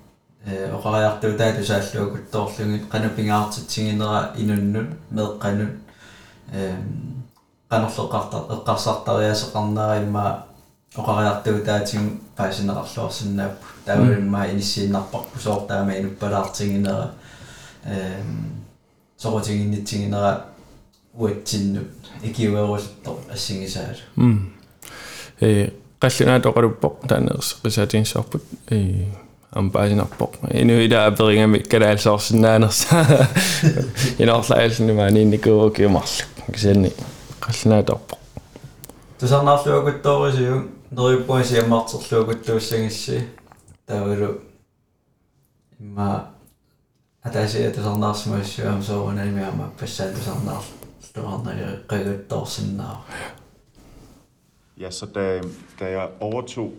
[0.46, 5.74] э оқариартуутаатусааллуакуттоорлугит канупингаартитсигинера инуннут меэққанут
[6.52, 7.24] эм
[7.70, 10.26] канорлеқартар эққарсартариасеқарнера имма
[10.96, 17.12] оқариартуутаатигу паасинеқарлуарсинааппу таавалимма иниссииннарпарпу соортаама инуппалаартигинера
[17.86, 18.64] эм
[19.18, 20.46] сорутигиннитсигинера
[21.14, 21.88] уатсиннут
[22.22, 24.54] икиуэрултор ассигисаалу м
[25.42, 29.06] э qallunaat oqaluppoq taaners qisatiinsorput э
[29.56, 32.96] ампаасинарпоq ину ила аперингами калаалсоорсинааnersa
[34.24, 36.90] иноорлаалсинумаани инникуугиумарлу кисаанни
[37.46, 38.20] qallunaatoorpoq
[39.20, 40.56] тусарнаарлуакуттоорисиу
[40.98, 43.18] нериппуасиаммаартерлуакуттууссагисси
[43.86, 44.30] таавалу
[45.80, 46.10] имма
[47.24, 50.64] атаасиа тусарнаарсимассуам соорунамиама пассаан тусарнаар
[51.16, 52.96] луарнери қагуттоорсиннаа
[54.81, 55.41] Ja, så da,
[55.81, 56.75] da jeg overtog,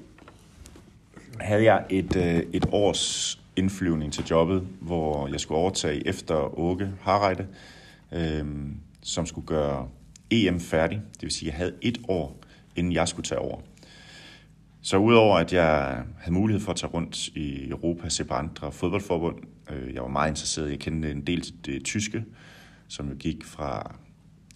[1.39, 6.91] havde jeg et, øh, et års indflyvning til jobbet, hvor jeg skulle overtage efter Åke
[7.01, 7.47] Harreide,
[8.11, 8.45] øh,
[9.01, 9.87] som skulle gøre
[10.31, 11.01] EM færdig.
[11.13, 12.37] Det vil sige, at jeg havde et år,
[12.75, 13.59] inden jeg skulle tage over.
[14.81, 18.71] Så udover at jeg havde mulighed for at tage rundt i Europa, se på andre
[18.71, 19.35] fodboldforbund,
[19.71, 22.25] øh, jeg var meget interesseret, jeg kendte en del til det tyske,
[22.87, 23.95] som jo gik fra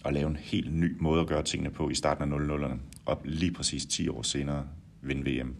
[0.04, 3.20] at lave en helt ny måde at gøre tingene på i starten af 00'erne, og
[3.24, 4.66] lige præcis 10 år senere
[5.02, 5.56] vinde VM.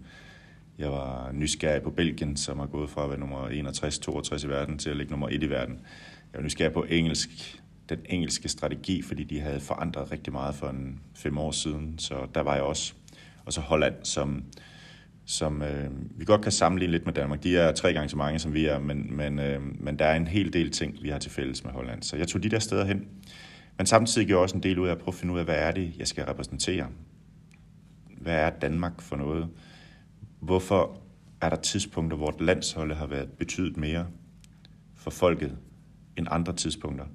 [0.78, 4.78] Jeg var nysgerrig på Belgien, som har gået fra at være nummer 61-62 i verden
[4.78, 5.74] til at ligge nummer 1 i verden.
[6.32, 10.68] Jeg var nysgerrig på engelsk, den engelske strategi, fordi de havde forandret rigtig meget for
[10.68, 12.94] en fem år siden, så der var jeg også.
[13.44, 14.44] Og så Holland, som,
[15.24, 17.42] som øh, vi godt kan sammenligne lidt med Danmark.
[17.42, 20.16] De er tre gange så mange, som vi er, men, men, øh, men der er
[20.16, 22.02] en hel del ting, vi har til fælles med Holland.
[22.02, 23.06] Så jeg tog de der steder hen.
[23.78, 25.44] Men samtidig gjorde jeg også en del ud af at prøve at finde ud af,
[25.44, 26.88] hvad er det, jeg skal repræsentere?
[28.18, 29.48] Hvad er Danmark for noget?
[30.40, 31.00] Hvorfor
[31.40, 34.06] er der tidspunkter, hvor landsholdet har været betydet mere
[34.94, 35.56] for folket
[36.16, 37.06] end andre tidspunkter?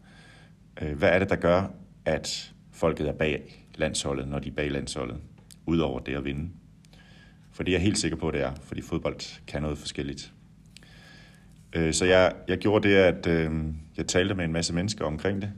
[0.81, 1.67] Øh, hvad er det, der gør,
[2.05, 5.17] at folket er bag landsholdet, når de er bag landsholdet,
[5.65, 6.49] udover det at vinde?
[7.51, 10.33] For det er jeg helt sikker på, at det er, fordi fodbold kan noget forskelligt.
[11.73, 13.51] Øh, så jeg, jeg gjorde det, at øh,
[13.97, 15.51] jeg talte med en masse mennesker omkring det,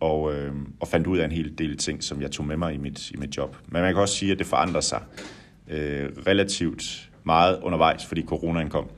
[0.00, 0.32] og,
[0.80, 3.10] og fandt ud af en hel del ting, som jeg tog med mig i mit,
[3.10, 3.56] i mit job.
[3.66, 5.02] Men man kan også sige, at det forandrer sig
[6.26, 8.88] relativt meget undervejs, fordi coronaen kom.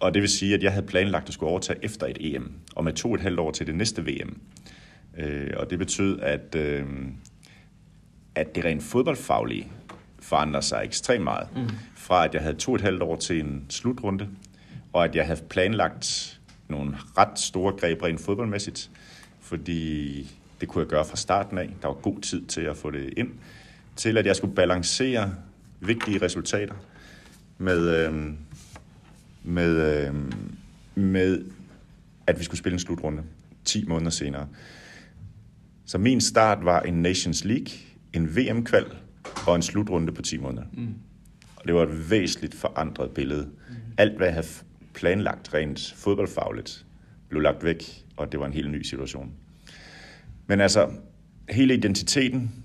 [0.00, 2.84] og det vil sige, at jeg havde planlagt at skulle overtage efter et EM, og
[2.84, 4.40] med to et halvt år til det næste VM.
[5.56, 6.56] og det betød, at,
[8.34, 9.68] at det rent fodboldfaglige
[10.20, 11.48] forandrer sig ekstremt meget.
[11.56, 11.68] Mm.
[11.96, 14.28] Fra at jeg havde to et halvt år til en slutrunde,
[14.92, 16.37] og at jeg havde planlagt
[16.68, 18.90] nogle ret store greb rent fodboldmæssigt,
[19.40, 21.70] fordi det kunne jeg gøre fra starten af.
[21.82, 23.30] Der var god tid til at få det ind,
[23.96, 25.34] til at jeg skulle balancere
[25.80, 26.74] vigtige resultater
[27.58, 28.32] med, øh,
[29.44, 30.14] med, øh,
[30.94, 31.44] med,
[32.26, 33.22] at vi skulle spille en slutrunde
[33.64, 34.48] 10 måneder senere.
[35.84, 37.66] Så min start var en Nations League,
[38.12, 38.86] en VM-kval
[39.46, 40.64] og en slutrunde på 10 måneder.
[40.72, 40.94] Mm.
[41.56, 43.44] Og det var et væsentligt forandret billede.
[43.44, 43.74] Mm.
[43.98, 44.46] Alt, hvad jeg havde
[44.98, 46.86] planlagt rent fodboldfagligt,
[47.28, 49.32] blev lagt væk, og det var en helt ny situation.
[50.46, 50.90] Men altså,
[51.50, 52.64] hele identiteten,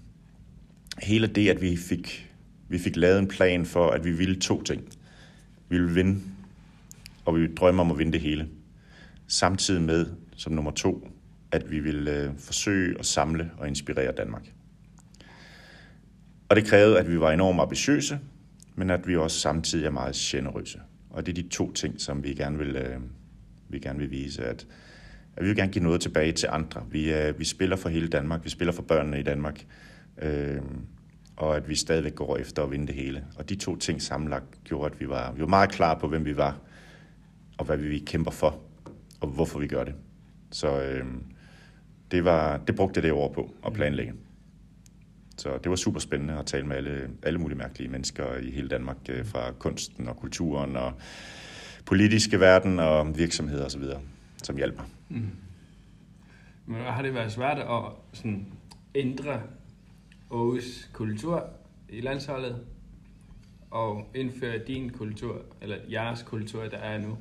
[1.03, 2.33] hele det, at vi fik,
[2.69, 4.81] vi fik lavet en plan for, at vi ville to ting.
[5.69, 6.21] Vi ville vinde,
[7.25, 8.47] og vi ville drømme om at vinde det hele.
[9.27, 11.07] Samtidig med, som nummer to,
[11.51, 14.51] at vi ville øh, forsøge at samle og inspirere Danmark.
[16.49, 18.19] Og det krævede, at vi var enormt ambitiøse,
[18.75, 20.79] men at vi også samtidig er meget generøse.
[21.13, 22.99] Og det er de to ting, som vi gerne vil, øh,
[23.69, 24.67] vi gerne vil vise, at,
[25.35, 26.83] at vi vil gerne give noget tilbage til andre.
[26.91, 29.65] Vi, øh, vi spiller for hele Danmark, vi spiller for børnene i Danmark,
[30.21, 30.61] øh,
[31.35, 33.25] og at vi stadigvæk går efter at vinde det hele.
[33.35, 36.25] Og de to ting sammenlagt gjorde, at vi var, vi var meget klar på, hvem
[36.25, 36.59] vi var,
[37.57, 38.59] og hvad vi kæmper for,
[39.21, 39.95] og hvorfor vi gør det.
[40.51, 41.05] Så øh,
[42.11, 44.13] det, var, det brugte jeg det år på at planlægge.
[45.37, 48.67] Så det var super spændende at tale med alle, alle mulige mærkelige mennesker i hele
[48.67, 50.93] Danmark, øh, fra kunsten og kulturen og
[51.85, 53.83] politiske verden og virksomheder osv.,
[54.43, 54.83] som hjælper.
[55.09, 55.29] Mm.
[56.65, 57.81] Men har det været svært at
[58.13, 58.47] sådan,
[58.95, 59.41] ændre
[60.31, 61.49] Aarhus kultur
[61.89, 62.57] i landsholdet
[63.71, 67.17] og indføre din kultur, eller jeres kultur, der er nu?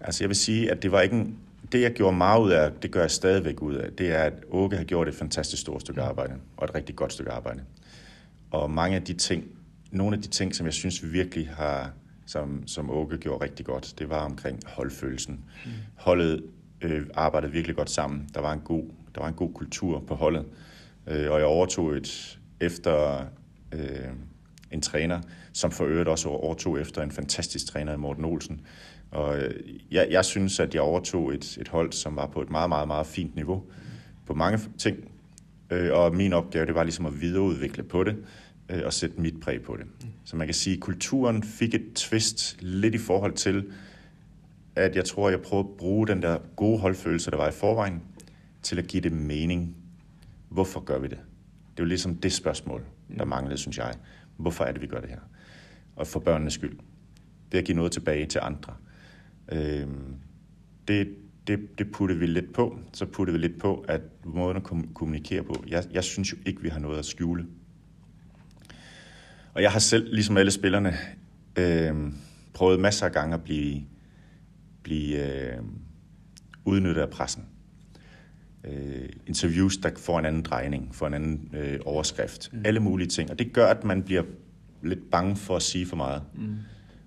[0.00, 1.38] Altså jeg vil sige, at det var ikke en,
[1.72, 4.32] det, jeg gjorde meget ud af, det gør jeg stadigvæk ud af, det er, at
[4.50, 7.62] Åke har gjort et fantastisk stort stykke arbejde, og et rigtig godt stykke arbejde.
[8.50, 9.44] Og mange af de ting,
[9.90, 11.92] nogle af de ting, som jeg synes vi virkelig har,
[12.26, 15.44] som, som Åke gjorde rigtig godt, det var omkring holdfølelsen.
[15.64, 15.70] Mm.
[15.96, 16.44] Holdet
[16.80, 18.28] øh, arbejdede virkelig godt sammen.
[18.34, 20.44] Der var en god, der var en god kultur på holdet.
[21.06, 23.24] Øh, og jeg overtog et, efter,
[23.72, 24.08] øh,
[24.70, 25.20] en træner,
[25.52, 28.60] som for øvrigt også overtog efter en fantastisk træner i Morten Olsen.
[29.10, 29.54] Og øh,
[29.90, 32.88] jeg, jeg synes, at jeg overtog et, et hold, som var på et meget, meget,
[32.88, 33.62] meget fint niveau
[34.26, 34.96] på mange ting.
[35.70, 38.16] Øh, og min opgave, det var ligesom at videreudvikle på det
[38.68, 39.86] øh, og sætte mit præg på det.
[40.24, 43.64] Så man kan sige, at kulturen fik et twist lidt i forhold til,
[44.76, 48.02] at jeg tror, jeg prøvede at bruge den der gode holdfølelse, der var i forvejen,
[48.62, 49.76] til at give det mening.
[50.48, 51.18] Hvorfor gør vi det?
[51.70, 52.82] Det er jo ligesom det spørgsmål,
[53.18, 53.94] der manglede, synes jeg.
[54.36, 55.20] Hvorfor er det, vi gør det her?
[55.96, 56.78] Og for børnenes skyld.
[57.52, 58.74] Det at give noget tilbage til andre.
[59.52, 60.14] Øhm,
[60.88, 61.08] det,
[61.46, 62.78] det, det puttede vi lidt på.
[62.92, 64.62] Så puttede vi lidt på, at måden at
[64.94, 65.64] kommunikere på.
[65.68, 67.46] Jeg, jeg synes jo ikke, vi har noget at skjule.
[69.54, 70.94] Og jeg har selv, ligesom alle spillerne,
[71.58, 72.12] øh,
[72.54, 73.82] prøvet masser af gange at blive,
[74.82, 75.62] blive øh,
[76.64, 77.44] udnyttet af pressen.
[78.64, 82.52] Øh, interviews, der får en anden drejning, får en anden øh, overskrift.
[82.52, 82.62] Mm.
[82.64, 83.30] Alle mulige ting.
[83.30, 84.22] Og det gør, at man bliver
[84.82, 86.22] lidt bange for at sige for meget.
[86.34, 86.56] Mm.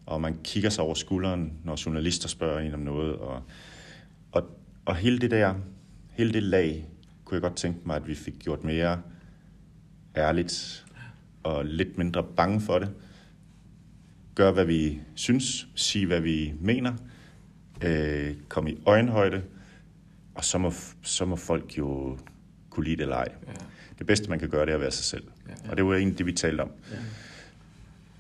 [0.09, 3.15] Og man kigger sig over skulderen, når journalister spørger en om noget.
[3.15, 3.43] Og,
[4.31, 5.55] og, og hele det der,
[6.11, 6.87] hele det lag,
[7.25, 9.01] kunne jeg godt tænke mig, at vi fik gjort mere
[10.15, 10.85] ærligt
[11.43, 12.89] og lidt mindre bange for det.
[14.35, 16.93] Gør, hvad vi synes, sige, hvad vi mener,
[17.83, 19.43] øh, komme i øjenhøjde,
[20.35, 22.17] og så må, så må folk jo
[22.69, 23.29] kunne lide det eller ej.
[23.47, 23.53] Ja.
[23.99, 25.23] Det bedste, man kan gøre, det er at være sig selv.
[25.47, 25.71] Ja, ja.
[25.71, 26.71] Og det var egentlig det, vi talte om.
[26.91, 26.97] Ja.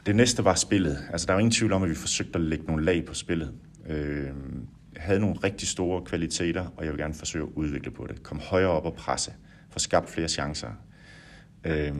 [0.09, 0.97] Det næste var spillet.
[1.11, 3.53] Altså, der er ingen tvivl om, at vi forsøgte at lægge nogle lag på spillet.
[3.89, 4.27] Øh,
[4.97, 8.23] havde nogle rigtig store kvaliteter, og jeg vil gerne forsøge at udvikle på det.
[8.23, 9.33] Kom højere op og presse.
[9.69, 10.67] Få skabt flere chancer.
[11.63, 11.93] Øh,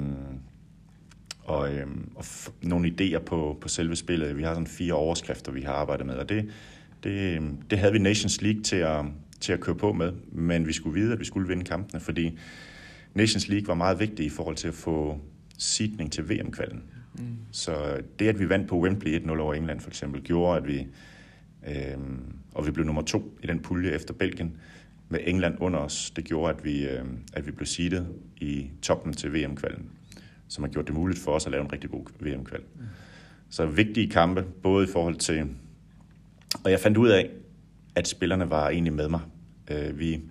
[1.44, 4.38] og, øh, og f- nogle idéer på, på selve spillet.
[4.38, 6.50] Vi har sådan fire overskrifter, vi har arbejdet med, og det,
[7.04, 9.06] det, øhm, det havde vi Nations League til at,
[9.40, 12.38] til at køre på med, men vi skulle vide, at vi skulle vinde kampene, fordi
[13.14, 15.20] Nations League var meget vigtig i forhold til at få
[15.58, 16.84] sidning til VM-kvalden.
[17.14, 17.38] Mm.
[17.52, 20.88] Så det, at vi vandt på Wembley 1-0 over England for eksempel, gjorde, at vi,
[21.68, 24.58] øhm, og vi blev nummer to i den pulje efter Belgien,
[25.10, 29.14] med England under os, det gjorde, at vi, øhm, at vi blev seedet i toppen
[29.14, 29.90] til VM-kvalden
[30.50, 32.62] som har gjort det muligt for os at lave en rigtig god VM-kval.
[32.76, 32.82] Mm.
[33.50, 35.48] Så vigtige kampe, både i forhold til...
[36.64, 37.30] Og jeg fandt ud af,
[37.96, 39.22] at spillerne var egentlig med mig.
[39.72, 40.22] Øh, vi,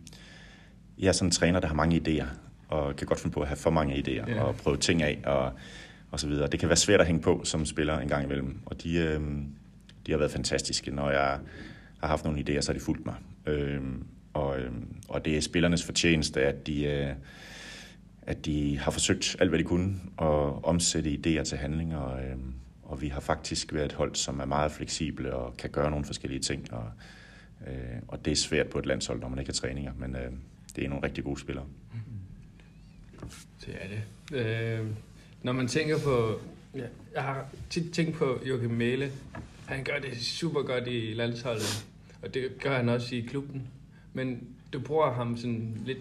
[0.98, 2.26] jeg er sådan en træner, der har mange idéer,
[2.68, 4.44] og kan godt finde på at have for mange idéer, yeah.
[4.44, 5.52] og prøve ting af, og,
[6.10, 6.46] og så videre.
[6.46, 9.20] Det kan være svært at hænge på som spiller en gang imellem, og de, øh,
[10.06, 10.90] de har været fantastiske.
[10.90, 11.38] Når jeg
[12.00, 13.14] har haft nogle idéer, så har de fulgt mig.
[13.46, 13.80] Øh,
[14.32, 14.72] og, øh,
[15.08, 16.84] og det er spillernes fortjeneste, at de...
[16.84, 17.12] Øh,
[18.22, 22.36] at de har forsøgt alt, hvad de kunne, at omsætte idéer til handlinger, og, øh,
[22.82, 26.04] og vi har faktisk været et hold, som er meget fleksible og kan gøre nogle
[26.04, 26.90] forskellige ting, og,
[27.66, 27.74] øh,
[28.08, 30.32] og det er svært på et landshold, når man ikke har træninger, men øh,
[30.76, 31.64] det er nogle rigtig gode spillere.
[33.66, 34.36] Det er det.
[34.36, 34.86] Øh,
[35.42, 36.40] når man tænker på,
[36.74, 39.12] ja, jeg har tit tænkt på Joachim Mæle,
[39.66, 41.86] han gør det super godt i landsholdet,
[42.22, 43.68] og det gør han også i klubben,
[44.12, 45.98] men du bruger ham sådan lidt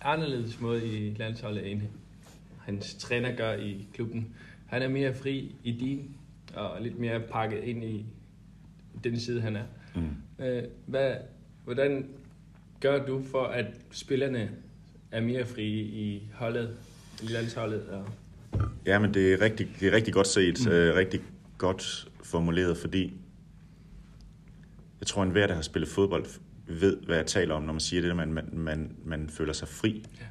[0.00, 1.82] anderledes måde i landsholdet, end
[2.58, 4.34] hans træner gør i klubben.
[4.66, 6.16] Han er mere fri i din,
[6.54, 8.06] og lidt mere pakket ind i
[9.04, 9.64] den side, han er.
[9.94, 10.44] Mm.
[10.44, 11.14] Øh, hvad,
[11.64, 12.08] hvordan
[12.80, 14.50] gør du for, at spillerne
[15.10, 16.76] er mere frie i holdet,
[17.22, 17.82] i landsholdet?
[17.88, 18.08] Og...
[18.86, 20.72] Ja, men det er rigtig, det er rigtig godt set, mm.
[20.72, 21.20] øh, rigtig
[21.58, 23.12] godt formuleret, fordi
[25.00, 26.26] jeg tror, at enhver, der har spillet fodbold,
[26.66, 29.52] ved, hvad jeg taler om, når man siger det, at man, man, man, man føler
[29.52, 30.26] sig fri ja.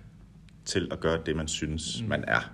[0.65, 2.07] til at gøre det, man synes, mm.
[2.07, 2.53] man er.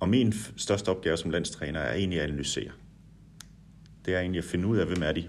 [0.00, 2.70] Og min største opgave som landstræner er egentlig at analysere.
[4.04, 5.28] Det er egentlig at finde ud af, hvem er de,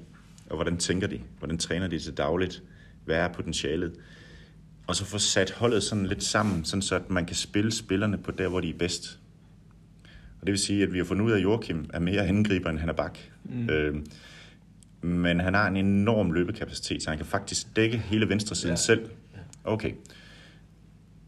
[0.50, 2.64] og hvordan tænker de, hvordan træner de til dagligt,
[3.06, 3.94] hvad er potentialet,
[4.88, 8.18] og så få sat holdet sådan lidt sammen, sådan så at man kan spille spillerne
[8.18, 9.20] på der, hvor de er bedst.
[10.42, 12.70] Og det vil sige, at vi har fundet ud af, at Joachim er mere angriber,
[12.70, 13.18] end han er bak.
[13.44, 13.70] Mm.
[13.70, 13.96] Øh,
[15.02, 18.76] men han har en enorm løbekapacitet, så han kan faktisk dække hele venstre siden ja.
[18.76, 19.10] selv.
[19.64, 19.92] Okay.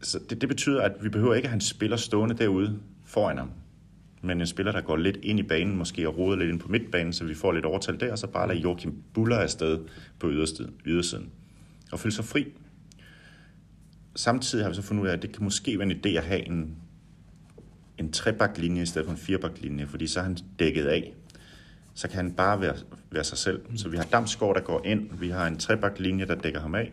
[0.02, 3.50] Så det, det betyder, at vi behøver ikke at han spiller stående derude foran ham.
[4.22, 6.68] Men en spiller, der går lidt ind i banen, måske og roder lidt ind på
[6.68, 9.78] midtbanen, så vi får lidt overtal der, og så bare lader Joachim Buller afsted
[10.18, 10.30] på
[10.86, 11.30] ydersiden.
[11.92, 12.46] Og føle sig fri.
[14.16, 16.24] Samtidig har vi så fundet ud af, at det kan måske være en idé at
[16.24, 16.76] have en,
[17.98, 21.14] en trebaklinje i stedet for en firebaklinje, fordi så er han dækket af
[21.96, 22.74] så kan han bare være,
[23.10, 23.60] være sig selv.
[23.70, 23.76] Mm.
[23.76, 26.92] Så vi har Damsgaard, der går ind, vi har en trebaklinje, der dækker ham af,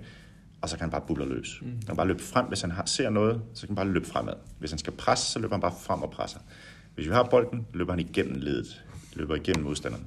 [0.62, 1.60] og så kan han bare buller løs.
[1.62, 1.68] Mm.
[1.68, 4.06] Han kan bare løbe frem, hvis han har, ser noget, så kan han bare løbe
[4.06, 4.34] fremad.
[4.60, 6.40] Hvis han skal presse, så løber han bare frem og presser.
[6.96, 10.06] Hvis vi har bolden, løber han igennem ledet, løber igennem modstanderen.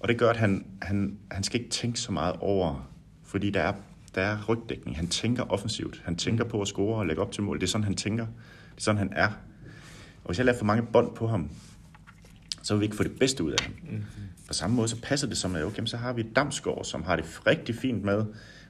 [0.00, 2.90] Og det gør, at han, han, han skal ikke tænke så meget over,
[3.24, 3.72] fordi der er,
[4.16, 4.96] der er rygdækning.
[4.96, 6.02] Han tænker offensivt.
[6.04, 7.56] Han tænker på at score og lægge op til mål.
[7.56, 8.26] Det er sådan, han tænker.
[8.26, 9.26] Det er sådan, han er.
[10.24, 11.50] Og hvis jeg lader for mange bånd på ham,
[12.62, 13.72] så vil vi ikke få det bedste ud af ham.
[13.82, 14.02] Mm-hmm.
[14.46, 17.16] På samme måde så passer det som, at okay, så har vi Damsgaard, som har
[17.16, 18.24] det rigtig fint med,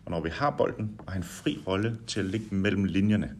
[0.05, 3.31] og når vi har bolden, og har en fri rolle til at ligge mellem linjerne,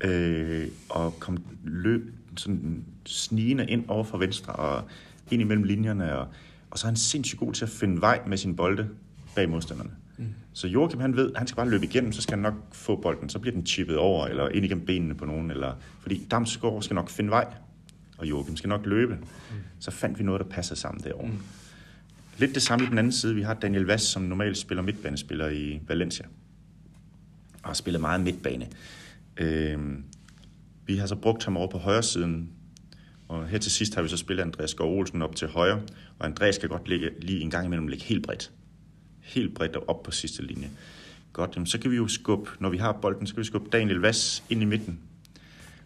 [0.00, 4.84] øh, og komme løb sådan snigende ind over fra venstre, og
[5.30, 6.28] ind imellem linjerne, og,
[6.70, 8.88] og så er han sindssygt god til at finde vej med sine bolde
[9.34, 9.90] bag modstanderne.
[10.18, 10.34] Mm.
[10.52, 13.28] Så Joachim, han ved, han skal bare løbe igennem, så skal han nok få bolden,
[13.28, 16.94] så bliver den chippet over, eller ind igennem benene på nogen, eller, fordi Damsgaard skal
[16.94, 17.46] nok finde vej,
[18.18, 19.14] og Joachim skal nok løbe.
[19.14, 19.56] Mm.
[19.80, 21.26] Så fandt vi noget, der passer sammen derovre.
[21.26, 21.38] Mm.
[22.38, 23.34] Lidt det samme i den anden side.
[23.34, 26.26] Vi har Daniel Vass, som normalt spiller midtbanespiller i Valencia.
[27.62, 28.66] Og har spillet meget midtbane.
[29.36, 29.78] Øh,
[30.86, 32.50] vi har så brugt ham over på højre siden.
[33.28, 35.80] Og her til sidst har vi så spillet Andreas Gård Olsen op til højre.
[36.18, 38.50] Og Andreas kan godt ligge, lige en gang imellem ligge helt bredt.
[39.28, 40.70] Helt bredt op på sidste linje.
[41.32, 43.68] Godt, jamen, så kan vi jo skubbe, når vi har bolden, så kan vi skubbe
[43.70, 44.98] Daniel Vass ind i midten.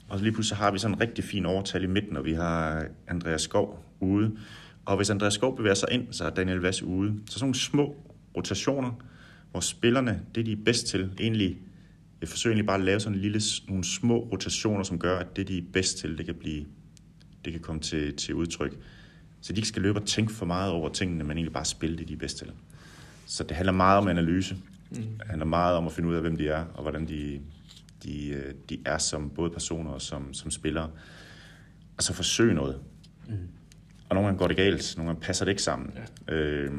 [0.09, 2.87] Og lige pludselig har vi sådan en rigtig fin overtal i midten, og vi har
[3.09, 4.37] Andreas Skov ude.
[4.85, 7.15] Og hvis Andreas Skov bevæger sig ind, så er Daniel Vass ude.
[7.27, 7.97] Så sådan nogle små
[8.37, 8.93] rotationer,
[9.51, 11.59] hvor spillerne, det de er bedst til, egentlig,
[12.21, 15.37] jeg forsøger egentlig bare at lave sådan en lille, nogle små rotationer, som gør, at
[15.37, 16.65] det de er bedst til, det kan blive,
[17.45, 18.79] det kan komme til, til udtryk.
[19.41, 21.99] Så de ikke skal løbe og tænke for meget over tingene, men egentlig bare spille
[21.99, 22.51] det, de er bedst til.
[23.27, 24.57] Så det handler meget om analyse.
[24.91, 24.97] Mm.
[24.97, 27.41] Det handler meget om at finde ud af, hvem de er, og hvordan de,
[28.05, 30.91] de, de er som både personer og som, som spillere.
[31.97, 32.81] Og så forsøge noget.
[33.29, 33.35] Mm.
[34.09, 35.95] Og nogle gange går det galt, nogle gange passer det ikke sammen.
[36.29, 36.35] Ja.
[36.35, 36.73] Øh,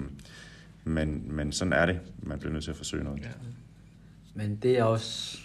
[0.83, 1.99] men, men sådan er det.
[2.23, 3.21] Man bliver nødt til at forsøge noget.
[3.21, 3.29] Ja.
[4.33, 5.37] Men det er også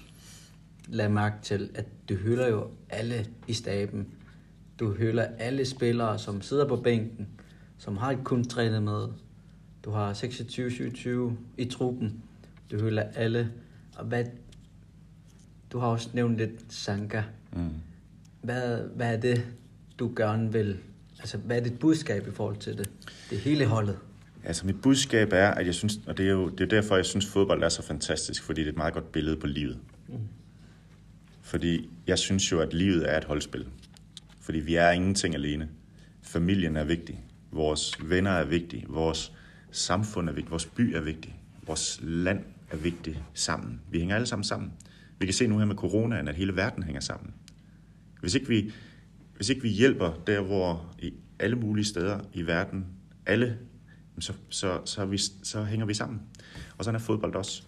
[0.88, 4.06] lad mærke til, at du hylder jo alle i staben.
[4.80, 7.28] Du hylder alle spillere, som sidder på bænken,
[7.78, 9.08] som har ikke kun trænet med.
[9.88, 12.22] Du har 26-27 i truppen.
[12.70, 13.50] Du hylder alle.
[13.96, 14.24] Og hvad,
[15.72, 17.22] du har også nævnt lidt Sanka.
[17.52, 17.68] Mm.
[18.42, 19.46] Hvad, hvad er det,
[19.98, 20.78] du gerne vil
[21.20, 22.90] Altså, hvad er dit budskab i forhold til det?
[23.30, 23.98] Det hele holdet.
[24.44, 27.06] Altså, mit budskab er, at jeg synes, og det er jo det er derfor, jeg
[27.06, 29.78] synes, fodbold er så fantastisk, fordi det er et meget godt billede på livet.
[30.08, 30.14] Mm.
[31.42, 33.66] Fordi jeg synes jo, at livet er et holdspil.
[34.40, 35.68] Fordi vi er ingenting alene.
[36.22, 37.24] Familien er vigtig.
[37.52, 38.84] Vores venner er vigtige.
[38.88, 39.32] Vores
[39.70, 40.50] samfund er vigtigt.
[40.50, 41.40] Vores by er vigtig.
[41.66, 43.80] Vores land er vigtigt sammen.
[43.90, 44.72] Vi hænger alle sammen sammen.
[45.18, 47.34] Vi kan se nu her med coronaen, at hele verden hænger sammen.
[48.20, 48.72] Hvis ikke vi
[49.38, 52.86] hvis ikke vi hjælper der, hvor i alle mulige steder i verden,
[53.26, 53.58] alle,
[54.18, 56.22] så, så, så, vi, så hænger vi sammen.
[56.78, 57.62] Og sådan er fodbold også.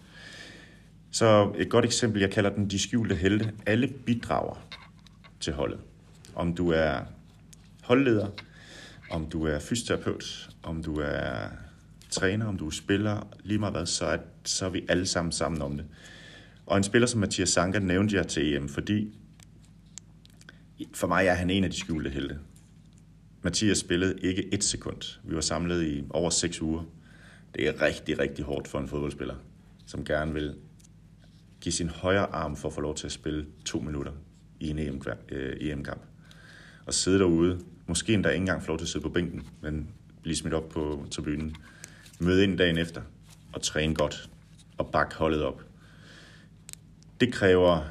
[1.11, 3.53] Så et godt eksempel, jeg kalder den de skjulte helte.
[3.65, 4.67] Alle bidrager
[5.39, 5.79] til holdet.
[6.35, 6.99] Om du er
[7.83, 8.27] holdleder,
[9.09, 11.47] om du er fysioterapeut, om du er
[12.11, 15.31] træner, om du er spiller, lige meget hvad, så er, så er vi alle sammen
[15.31, 15.85] sammen om det.
[16.65, 19.17] Og en spiller som Mathias Sanka nævnte jeg til EM, fordi
[20.93, 22.39] for mig er han en af de skjulte helte.
[23.41, 25.19] Mathias spillede ikke et sekund.
[25.23, 26.83] Vi var samlet i over seks uger.
[27.55, 29.35] Det er rigtig, rigtig hårdt for en fodboldspiller,
[29.85, 30.55] som gerne vil
[31.61, 34.11] give sin højre arm for at få lov til at spille to minutter
[34.59, 34.79] i en
[35.29, 36.01] øh, EM-kamp.
[36.85, 39.87] Og sidde derude, måske endda ikke engang få lov til at sidde på bænken, men
[40.21, 41.55] blive smidt op på tribunen.
[42.21, 43.01] Møde ind dagen efter
[43.53, 44.29] og træne godt
[44.77, 45.65] og bakke holdet op.
[47.19, 47.85] Det kræver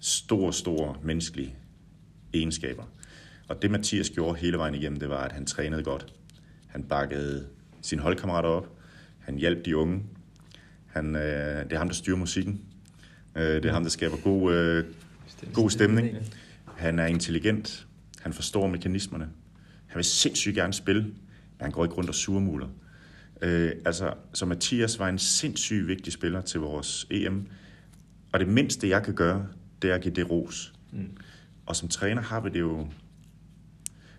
[0.00, 1.54] store, store menneskelige
[2.34, 2.84] egenskaber.
[3.48, 6.14] Og det Mathias gjorde hele vejen igennem, det var, at han trænede godt.
[6.66, 7.46] Han bakkede
[7.82, 8.78] sine holdkammerater op.
[9.18, 10.02] Han hjalp de unge.
[10.86, 12.60] Han, øh, det er ham, der styrer musikken.
[13.36, 14.84] Øh, det er ham, der skaber god, øh,
[15.52, 16.16] god stemning.
[16.76, 17.86] Han er intelligent.
[18.20, 19.28] Han forstår mekanismerne.
[19.86, 22.68] Han vil sindssygt gerne spille, men han går ikke rundt og surmuler.
[23.42, 27.46] Øh, altså, så Mathias var en sindssygt vigtig spiller til vores EM.
[28.32, 29.46] Og det mindste, jeg kan gøre,
[29.82, 30.74] det er at give det ros.
[30.92, 31.16] Mm.
[31.66, 32.88] Og som træner har vi det jo,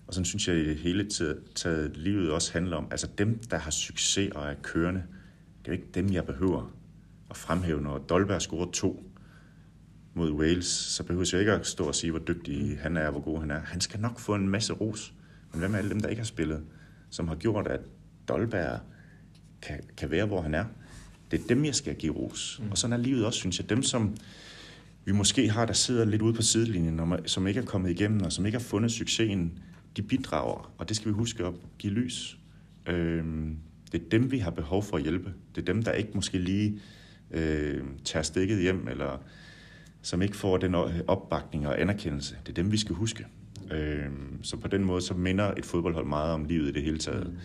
[0.08, 1.10] og sådan synes jeg i det hele
[1.56, 5.04] taget livet også handler om, altså dem, der har succes og er kørende,
[5.60, 6.74] det er jo ikke dem, jeg behøver
[7.30, 7.82] at fremhæve.
[7.82, 9.12] Når Dolberg scorer to
[10.14, 13.12] mod Wales, så behøver jeg ikke at stå og sige, hvor dygtig han er, og
[13.12, 13.60] hvor god han er.
[13.60, 15.14] Han skal nok få en masse ros.
[15.52, 16.64] Men hvad med alle dem, der ikke har spillet,
[17.10, 17.80] som har gjort, at
[18.28, 18.80] Dolberg
[19.62, 20.66] kan, kan være, hvor han er?
[21.32, 22.60] Det er dem, jeg skal give ros.
[22.64, 22.72] Mm.
[22.72, 23.70] Og sådan er livet også, synes jeg.
[23.70, 24.16] Dem, som
[25.06, 28.22] vi måske har, der sidder lidt ude på sidelinjen, og som ikke er kommet igennem,
[28.22, 29.60] og som ikke har fundet succesen,
[29.98, 32.38] de bidrager, og det skal vi huske at give lys.
[32.88, 33.58] Øhm,
[33.92, 35.34] det er dem, vi har behov for at hjælpe.
[35.56, 36.80] Det er dem, der ikke måske lige
[37.32, 39.22] øh, tager stikket hjem, eller
[40.02, 40.76] som ikke får den
[41.08, 42.38] opbakning og anerkendelse.
[42.46, 43.26] Det er dem, vi skal huske.
[43.72, 46.98] Øhm, så på den måde, så minder et fodboldhold meget om livet i det hele
[46.98, 47.38] taget.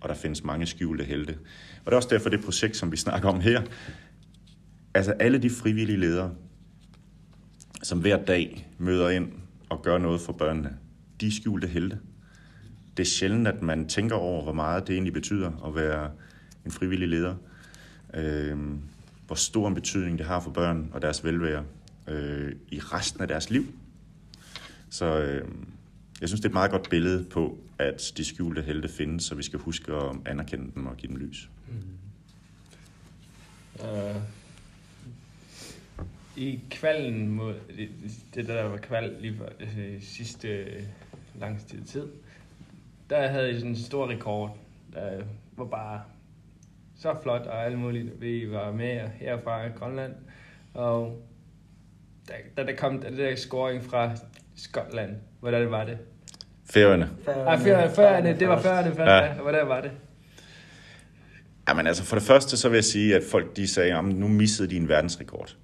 [0.00, 1.38] Og der findes mange skjulte helte.
[1.84, 3.62] Og det er også derfor, det projekt, som vi snakker om her,
[4.94, 6.34] altså alle de frivillige ledere,
[7.82, 9.32] som hver dag møder ind
[9.68, 10.76] og gør noget for børnene,
[11.20, 11.98] de er skjulte helte.
[12.96, 16.10] Det er sjældent, at man tænker over, hvor meget det egentlig betyder at være
[16.64, 17.34] en frivillig leder.
[18.14, 18.58] Øh,
[19.26, 21.64] hvor stor en betydning det har for børn og deres velvære
[22.08, 23.66] øh, i resten af deres liv.
[24.90, 25.48] Så øh,
[26.20, 29.34] jeg synes, det er et meget godt billede på, at de skjulte helte findes, så
[29.34, 31.50] vi skal huske at anerkende dem og give dem lys.
[33.74, 34.22] Uh,
[36.36, 37.88] I kvalden mod det,
[38.34, 40.82] det der var kval lige for øh, sidste øh,
[41.34, 42.08] lang tid
[43.10, 44.58] der havde I sådan en stor rekord,
[44.92, 45.22] der
[45.56, 46.02] var bare
[46.96, 48.20] så flot og alt muligt.
[48.20, 50.14] Vi var med her fra Grønland,
[50.74, 51.22] og
[52.28, 54.16] da, da der kom den der scoring fra
[54.56, 55.98] Skotland, hvordan var det?
[56.70, 57.10] Færøerne.
[57.26, 59.32] Ej, før, før, det var det første, ja.
[59.32, 59.90] hvordan var det?
[61.68, 64.28] Jamen altså, for det første så vil jeg sige, at folk de sagde, at nu
[64.28, 65.56] missede de en verdensrekord.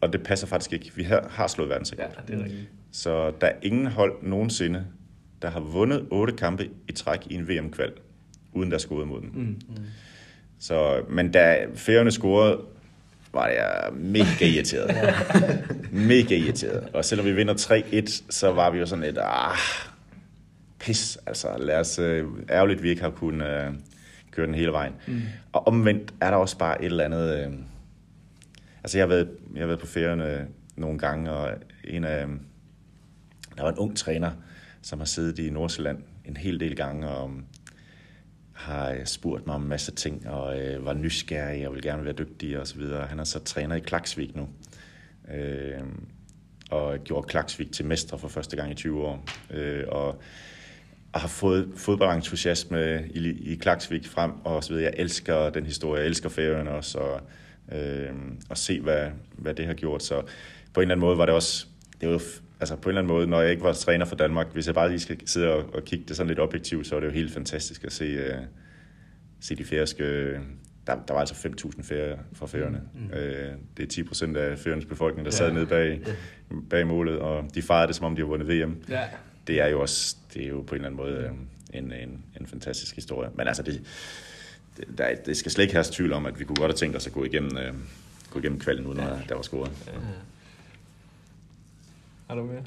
[0.00, 0.92] Og det passer faktisk ikke.
[0.94, 2.10] Vi har, har slået Ja, verdensrekord.
[2.28, 2.68] det er rigtigt.
[2.92, 4.84] Så der er ingen hold nogensinde,
[5.42, 7.92] der har vundet otte kampe i træk i en VM-kval,
[8.52, 9.30] uden der scorede mod dem.
[9.34, 9.56] Mm.
[10.60, 12.60] Så, men da Færøerne scorede,
[13.32, 14.96] var jeg mega irriteret.
[16.10, 16.88] mega irriteret.
[16.92, 19.56] Og selvom vi vinder 3-1, så var vi jo sådan lidt, ah,
[20.84, 23.72] pis, altså lad os, øh, ærgerligt, vi ikke har kunnet øh,
[24.30, 24.92] køre den hele vejen.
[25.06, 25.20] Mm.
[25.52, 27.52] Og omvendt er der også bare et eller andet, øh,
[28.84, 31.50] altså jeg har været, jeg har været på færgerne nogle gange, og
[31.84, 32.26] en af,
[33.56, 34.30] der var en ung træner,
[34.82, 37.30] som har siddet i Nordsjælland en hel del gange, og
[38.52, 42.14] har spurgt mig om en masse ting, og øh, var nysgerrig og vil gerne være
[42.14, 43.06] dygtig og så videre.
[43.06, 44.48] Han er så træner i Klaksvik nu,
[45.34, 45.80] øh,
[46.70, 50.22] og gjorde Klaksvik til mestre for første gang i 20 år, øh, og,
[51.14, 54.84] og har fået fodboldentusiasme i, i Klaksvik frem, og så videre.
[54.84, 57.20] Jeg elsker den historie, jeg elsker Færøerne også, og,
[57.78, 58.12] øh,
[58.50, 60.02] og se, hvad, hvad det har gjort.
[60.02, 60.20] Så
[60.72, 61.66] på en eller anden måde var det også,
[62.00, 62.22] det var
[62.60, 64.74] altså på en eller anden måde, når jeg ikke var træner for Danmark, hvis jeg
[64.74, 67.12] bare lige skal sidde og, og kigge det sådan lidt objektivt, så var det jo
[67.12, 68.44] helt fantastisk at se, uh,
[69.40, 70.04] se de færøske,
[70.86, 72.80] der, der var altså 5.000 færøer fra færøerne.
[72.94, 73.06] Mm.
[73.06, 76.00] Uh, det er 10 procent af færøernes befolkning, der sad nede bag,
[76.70, 78.84] bag målet, og de fejrede det, som om de har vundet VM.
[78.88, 79.02] Ja.
[79.46, 81.16] Det er jo også, det er jo på en eller anden måde
[81.72, 83.30] øh, en, en, en fantastisk historie.
[83.34, 83.82] Men altså, det,
[84.76, 86.76] det, der, er- det skal slet ikke have tvivl om, at vi kunne godt have
[86.76, 87.74] tænkt os at gå igennem, øh,
[88.30, 89.70] gå igennem kvalden, uden at der var scoret.
[92.28, 92.64] Har du mere?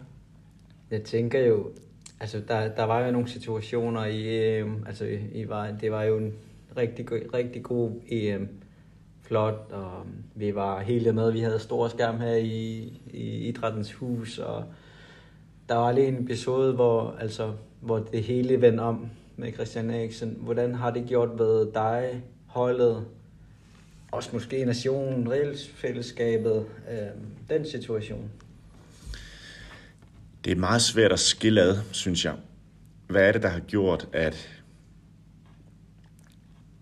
[0.91, 1.71] Jeg tænker jo,
[2.19, 6.17] altså der, der var jo nogle situationer i EM, altså I var, det var jo
[6.17, 6.33] en
[6.77, 8.47] rigtig, rigtig god EM.
[9.23, 10.05] Flot, og
[10.35, 12.77] vi var helt med, vi havde stor skærm her i,
[13.13, 14.65] i Idrættens Hus, og
[15.69, 20.37] der var lige en episode, hvor, altså, hvor det hele vendte om med Christian Eriksen.
[20.39, 23.05] Hvordan har det gjort ved dig, holdet,
[24.11, 27.07] også måske nationen, regelsfællesskabet, øh,
[27.49, 28.31] den situation?
[30.45, 32.35] Det er meget svært at skille ad, synes jeg.
[33.07, 34.49] Hvad er det, der har gjort, at,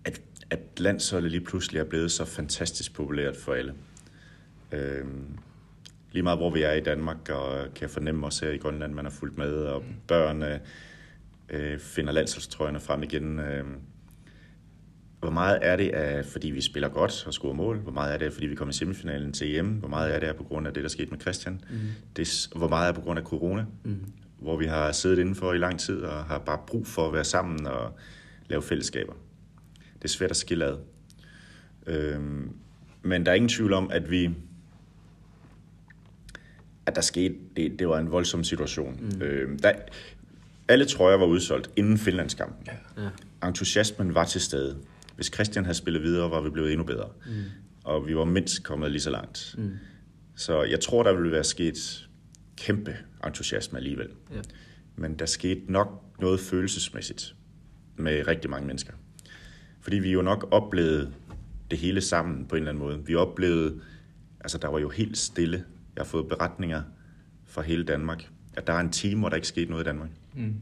[0.04, 0.20] at,
[0.50, 3.74] at landsholdet lige pludselig er blevet så fantastisk populært for alle?
[4.72, 5.38] Øhm,
[6.12, 9.04] lige meget hvor vi er i Danmark, og kan fornemme os her i Grønland, man
[9.04, 10.42] har fulgt med, og børn
[11.50, 13.38] øh, finder landsholdstrøjerne frem igen.
[13.38, 13.64] Øh,
[15.20, 17.78] hvor meget er det, af, fordi vi spiller godt og scorer mål?
[17.78, 19.66] Hvor meget er det, fordi vi kommer i semifinalen til EM?
[19.66, 21.60] Hvor meget er det på grund af det, der skete med Christian?
[21.70, 21.76] Mm.
[22.16, 23.64] Det, hvor meget er på grund af corona?
[23.84, 24.12] Mm.
[24.38, 27.24] Hvor vi har siddet indenfor i lang tid og har bare brug for at være
[27.24, 27.98] sammen og
[28.48, 29.12] lave fællesskaber.
[29.96, 30.76] Det er svært at skille ad.
[31.86, 32.50] Øhm,
[33.02, 34.30] men der er ingen tvivl om, at vi
[36.86, 38.98] at der skete, det, det var en voldsom situation.
[39.00, 39.22] Mm.
[39.22, 39.72] Øhm, der,
[40.68, 42.66] alle trøjer var udsolgt inden Finlandskampen.
[42.96, 43.48] Ja.
[43.48, 44.76] Entusiasmen var til stede.
[45.16, 47.08] Hvis Christian havde spillet videre, var vi blevet endnu bedre.
[47.26, 47.32] Mm.
[47.84, 49.54] Og vi var mindst kommet lige så langt.
[49.58, 49.70] Mm.
[50.36, 52.08] Så jeg tror, der ville være sket
[52.56, 54.08] kæmpe entusiasme alligevel.
[54.34, 54.40] Ja.
[54.96, 57.34] Men der skete nok noget følelsesmæssigt
[57.96, 58.92] med rigtig mange mennesker.
[59.80, 61.12] Fordi vi jo nok oplevede
[61.70, 63.06] det hele sammen på en eller anden måde.
[63.06, 63.80] Vi oplevede,
[64.40, 65.64] altså der var jo helt stille.
[65.96, 66.82] Jeg har fået beretninger
[67.44, 70.10] fra hele Danmark, at der er en time, hvor der ikke skete noget i Danmark.
[70.34, 70.54] Mm.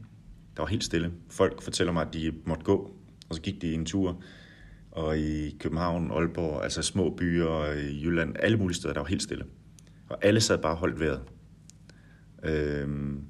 [0.55, 1.11] Der var helt stille.
[1.29, 2.95] Folk fortæller mig, at de måtte gå,
[3.29, 4.23] og så gik de en tur.
[4.91, 9.07] Og i København, Aalborg, altså små byer, og i Jylland, alle mulige steder, der var
[9.07, 9.45] helt stille.
[10.09, 11.21] Og alle sad bare holdt vejret.
[12.43, 13.23] Øhm,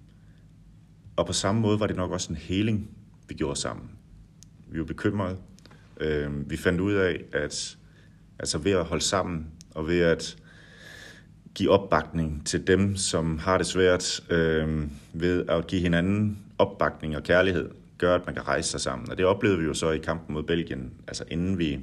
[1.15, 2.89] og på samme måde var det nok også en heling,
[3.27, 3.89] vi gjorde sammen.
[4.67, 5.37] Vi var bekymrede.
[5.97, 7.77] Øhm, vi fandt ud af, at
[8.39, 10.37] altså ved at holde sammen, og ved at
[11.55, 14.83] give opbakning til dem, som har det svært, øh,
[15.13, 19.11] ved at give hinanden opbakning og kærlighed, gør, at man kan rejse sig sammen.
[19.11, 20.91] Og det oplevede vi jo så i kampen mod Belgien.
[21.07, 21.79] Altså inden vi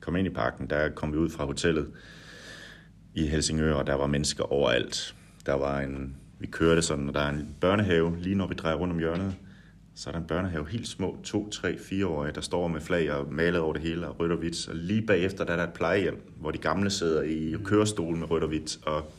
[0.00, 1.88] kom ind i parken, der kom vi ud fra hotellet
[3.14, 5.14] i Helsingør, og der var mennesker overalt.
[5.46, 8.76] Der var en vi kørte sådan, og der er en børnehave, lige når vi drejer
[8.76, 9.34] rundt om hjørnet,
[10.00, 13.12] så er der en børnehave helt små, to, tre, fire årige, der står med flag
[13.12, 14.68] og malet over det hele, og rødt og hvidt.
[14.68, 18.30] Og lige bagefter der er der et plejehjem, hvor de gamle sidder i kørestol med
[18.30, 18.78] rødt og hvidt.
[18.86, 19.12] Og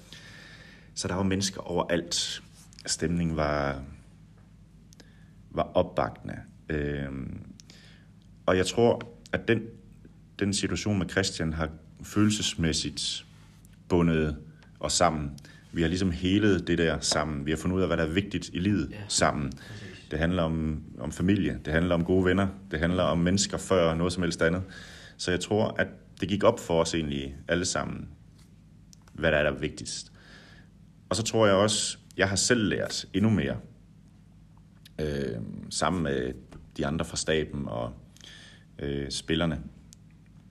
[0.95, 2.41] så der var mennesker overalt.
[2.85, 3.83] Stemningen var,
[5.51, 6.37] var opbakende.
[6.69, 7.39] Øhm,
[8.45, 9.01] og jeg tror,
[9.31, 9.61] at den,
[10.39, 11.69] den situation med Christian har
[12.03, 13.25] følelsesmæssigt
[13.89, 14.37] bundet
[14.79, 15.31] os sammen.
[15.71, 17.45] Vi har ligesom helet det der sammen.
[17.45, 18.97] Vi har fundet ud af, hvad der er vigtigt i livet ja.
[19.07, 19.53] sammen.
[20.11, 23.95] Det handler om, om familie, det handler om gode venner, det handler om mennesker før
[23.95, 24.63] noget som helst andet.
[25.17, 25.87] Så jeg tror, at
[26.21, 28.09] det gik op for os egentlig alle sammen,
[29.13, 30.11] hvad der er der vigtigst.
[31.09, 33.57] Og så tror jeg også, jeg har selv lært endnu mere,
[35.01, 36.33] øh, sammen med
[36.77, 37.93] de andre fra staben og
[38.79, 39.61] øh, spillerne.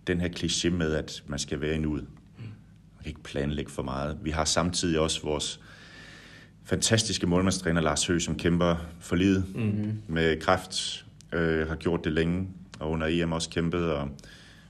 [0.07, 2.07] Den her kliché med, at man skal være i nuet.
[2.39, 4.19] Man kan ikke planlægge for meget.
[4.23, 5.61] Vi har samtidig også vores
[6.71, 10.03] fantastiske målmandstræner Lars Høgh, som kæmper for livet mm-hmm.
[10.09, 12.49] med kræft, øh, har gjort det længe,
[12.81, 14.09] og under EM også kæmpet, og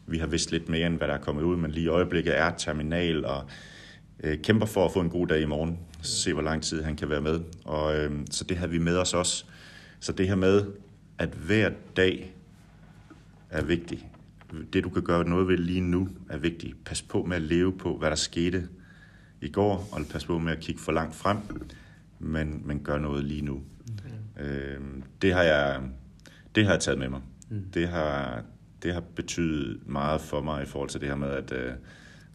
[0.07, 2.39] vi har vidst lidt mere, end hvad der er kommet ud, men lige i øjeblikket
[2.39, 3.45] er terminal, og
[4.25, 6.97] øh, kæmper for at få en god dag i morgen, se hvor lang tid han
[6.97, 9.45] kan være med, og øh, så det har vi med os også.
[10.01, 10.67] Så det her med,
[11.19, 12.35] at hver dag
[13.51, 14.09] er vigtig.
[14.73, 16.85] Det, du kan gøre noget ved lige nu, er vigtigt.
[16.85, 18.69] Pas på med at leve på, hvad der skete
[19.41, 21.39] i går, og pas på med at kigge for langt frem,
[22.21, 23.63] men, men gør noget lige nu.
[23.99, 24.47] Okay.
[24.47, 24.81] Øh,
[25.23, 25.83] det, har jeg,
[26.55, 27.21] det har jeg taget med mig.
[27.49, 27.65] Mm.
[27.75, 28.43] Det, har,
[28.83, 31.73] det har betydet meget for mig i forhold til det her med at, øh,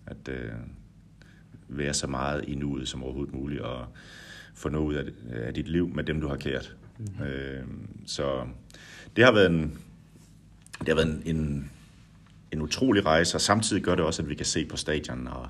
[0.06, 0.52] at øh,
[1.68, 3.88] være så meget i nuet som overhovedet muligt, og
[4.54, 6.76] få noget ud af, af dit liv med dem, du har kært.
[6.98, 7.24] Mm.
[7.24, 7.64] Øh,
[8.06, 8.48] så
[9.16, 9.80] det har været en,
[10.80, 11.72] det har været en, en,
[12.52, 15.48] en utrolig rejse, og samtidig gør det også, at vi kan se på stadion og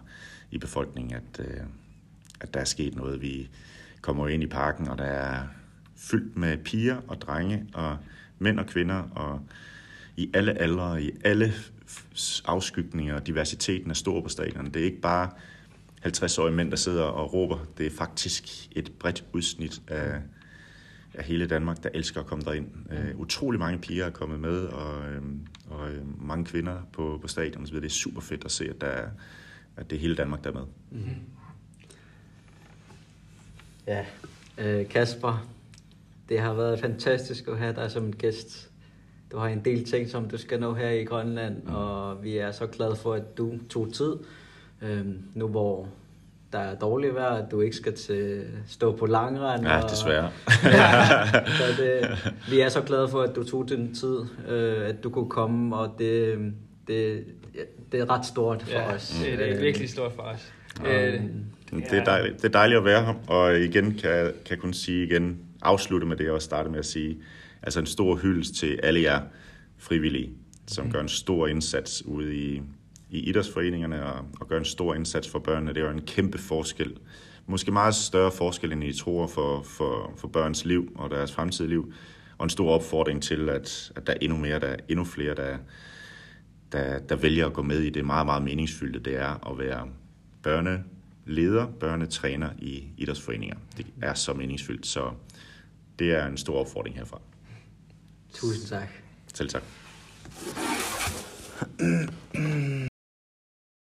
[0.51, 1.61] i befolkningen, at, øh,
[2.39, 3.21] at der er sket noget.
[3.21, 3.49] Vi
[4.05, 5.39] kommer ind i parken, og der er
[5.95, 7.97] fyldt med piger og drenge og
[8.39, 9.41] mænd og kvinder, og
[10.15, 11.53] i alle aldre, i alle
[12.45, 14.65] afskygninger, diversiteten er stor på stadion.
[14.65, 15.29] Det er ikke bare
[16.05, 17.57] 50-årige mænd, der sidder og råber.
[17.77, 20.21] Det er faktisk et bredt udsnit af,
[21.13, 22.67] af hele Danmark, der elsker at komme derind.
[22.91, 27.27] Uh, utrolig mange piger er kommet med, og, uh, og uh, mange kvinder på, på
[27.27, 27.67] stadion.
[27.67, 29.09] Så det er super fedt at se, at, der er,
[29.77, 30.65] at det er hele Danmark, der er med.
[30.91, 31.15] Mm-hmm.
[33.87, 34.05] Ja,
[34.57, 35.47] uh, Kasper,
[36.29, 38.69] det har været fantastisk at have dig som en gæst.
[39.31, 41.75] Du har en del ting, som du skal nå her i Grønland, mm.
[41.75, 44.13] og vi er så glade for, at du tog tid.
[44.81, 45.87] Uh, nu hvor
[46.55, 49.65] der er dårligt vejr, at du ikke skal til, stå på langrand.
[49.65, 50.31] Ja, desværre.
[50.63, 51.25] ja,
[51.59, 54.17] så det, vi er så glade for, at du tog den tid,
[54.47, 56.37] øh, at du kunne komme, og det,
[56.87, 57.25] det,
[57.91, 59.19] det er ret stort for ja, os.
[59.23, 60.53] det er, det er virkelig stort for os.
[60.79, 61.21] Um, øh,
[61.71, 64.73] det, er dejligt, det er dejligt at være her, og igen kan jeg kan kun
[64.73, 67.17] sige igen, afslutte med det, jeg også startede med at sige,
[67.61, 69.21] altså en stor hyldest til alle jer
[69.77, 70.29] frivillige,
[70.67, 70.91] som mm.
[70.91, 72.61] gør en stor indsats ude i,
[73.09, 75.73] i idrætsforeningerne og, og gør en stor indsats for børnene.
[75.73, 76.97] Det er jo en kæmpe forskel.
[77.47, 81.69] Måske meget større forskel, end I tror for, for, for børns liv og deres fremtidige
[81.69, 81.93] liv.
[82.37, 85.35] Og en stor opfordring til, at, at der er endnu mere, der er endnu flere,
[85.35, 85.57] der,
[86.71, 89.87] der, der vælger at gå med i det meget, meget meningsfyldte, det er at være
[91.25, 93.57] børneleder, børnetræner i idrætsforeninger.
[93.77, 95.11] Det er så meningsfyldt, så
[95.99, 97.21] det er en stor opfordring herfra.
[98.33, 98.87] Tusind tak.
[99.33, 99.63] Selv tak.